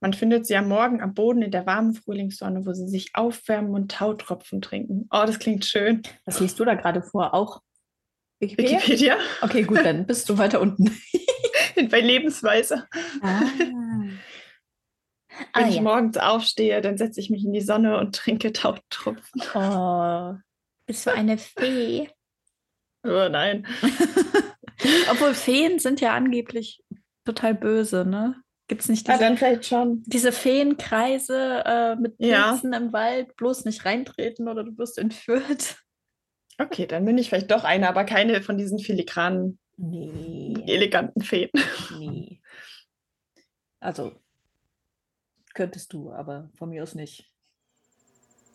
Man 0.00 0.14
findet 0.14 0.46
sie 0.46 0.56
am 0.56 0.68
Morgen 0.68 1.00
am 1.02 1.14
Boden 1.14 1.42
in 1.42 1.52
der 1.52 1.66
warmen 1.66 1.94
Frühlingssonne, 1.94 2.66
wo 2.66 2.72
sie 2.72 2.88
sich 2.88 3.10
aufwärmen 3.14 3.74
und 3.74 3.92
Tautropfen 3.92 4.62
trinken. 4.62 5.06
Oh, 5.12 5.22
das 5.26 5.38
klingt 5.38 5.64
schön. 5.64 6.02
Was 6.24 6.40
liest 6.40 6.58
du 6.58 6.64
da 6.64 6.74
gerade 6.74 7.02
vor? 7.02 7.34
Auch 7.34 7.60
Wikipedia? 8.42 8.78
Wikipedia? 8.78 9.16
Okay, 9.40 9.62
gut, 9.62 9.78
dann 9.78 10.04
bist 10.04 10.28
du 10.28 10.36
weiter 10.36 10.60
unten. 10.60 10.90
Bei 11.90 12.00
Lebensweise. 12.00 12.86
Ah. 13.22 13.42
Wenn 15.54 15.64
ah, 15.64 15.68
ich 15.68 15.76
ja. 15.76 15.82
morgens 15.82 16.16
aufstehe, 16.18 16.80
dann 16.80 16.98
setze 16.98 17.20
ich 17.20 17.30
mich 17.30 17.44
in 17.44 17.52
die 17.52 17.60
Sonne 17.60 17.98
und 17.98 18.14
trinke 18.14 18.52
Tautropfen. 18.52 19.42
Oh, 19.54 20.34
bist 20.86 21.06
du 21.06 21.12
eine 21.12 21.38
Fee? 21.38 22.10
Oh 23.04 23.28
nein. 23.30 23.66
Obwohl 25.10 25.34
Feen 25.34 25.78
sind 25.78 26.00
ja 26.00 26.12
angeblich 26.12 26.82
total 27.24 27.54
böse, 27.54 28.04
ne? 28.04 28.36
Gibt 28.68 28.82
es 28.82 28.88
nicht 28.88 29.06
diese, 29.06 29.16
ah, 29.16 29.20
dann 29.20 29.36
vielleicht 29.36 29.66
schon. 29.66 30.02
diese 30.06 30.32
Feenkreise 30.32 31.62
äh, 31.64 31.96
mit 31.96 32.18
Pilzen 32.18 32.72
ja. 32.72 32.78
im 32.78 32.92
Wald? 32.92 33.36
Bloß 33.36 33.64
nicht 33.64 33.84
reintreten 33.84 34.48
oder 34.48 34.64
du 34.64 34.76
wirst 34.78 34.98
entführt. 34.98 35.76
Okay, 36.58 36.86
dann 36.86 37.04
bin 37.04 37.18
ich 37.18 37.28
vielleicht 37.28 37.50
doch 37.50 37.64
eine, 37.64 37.88
aber 37.88 38.04
keine 38.04 38.42
von 38.42 38.58
diesen 38.58 38.78
filigranen, 38.78 39.58
nee. 39.76 40.54
eleganten 40.66 41.22
Feen. 41.22 41.50
Nee. 41.98 42.40
Also, 43.80 44.12
könntest 45.54 45.92
du, 45.92 46.12
aber 46.12 46.50
von 46.54 46.68
mir 46.68 46.82
aus 46.82 46.94
nicht. 46.94 47.32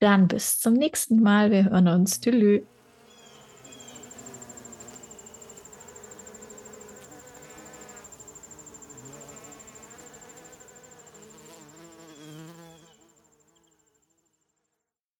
Dann 0.00 0.28
bis 0.28 0.60
zum 0.60 0.74
nächsten 0.74 1.22
Mal. 1.22 1.50
Wir 1.50 1.64
hören 1.64 1.88
uns. 1.88 2.20
Tschüss. 2.20 2.60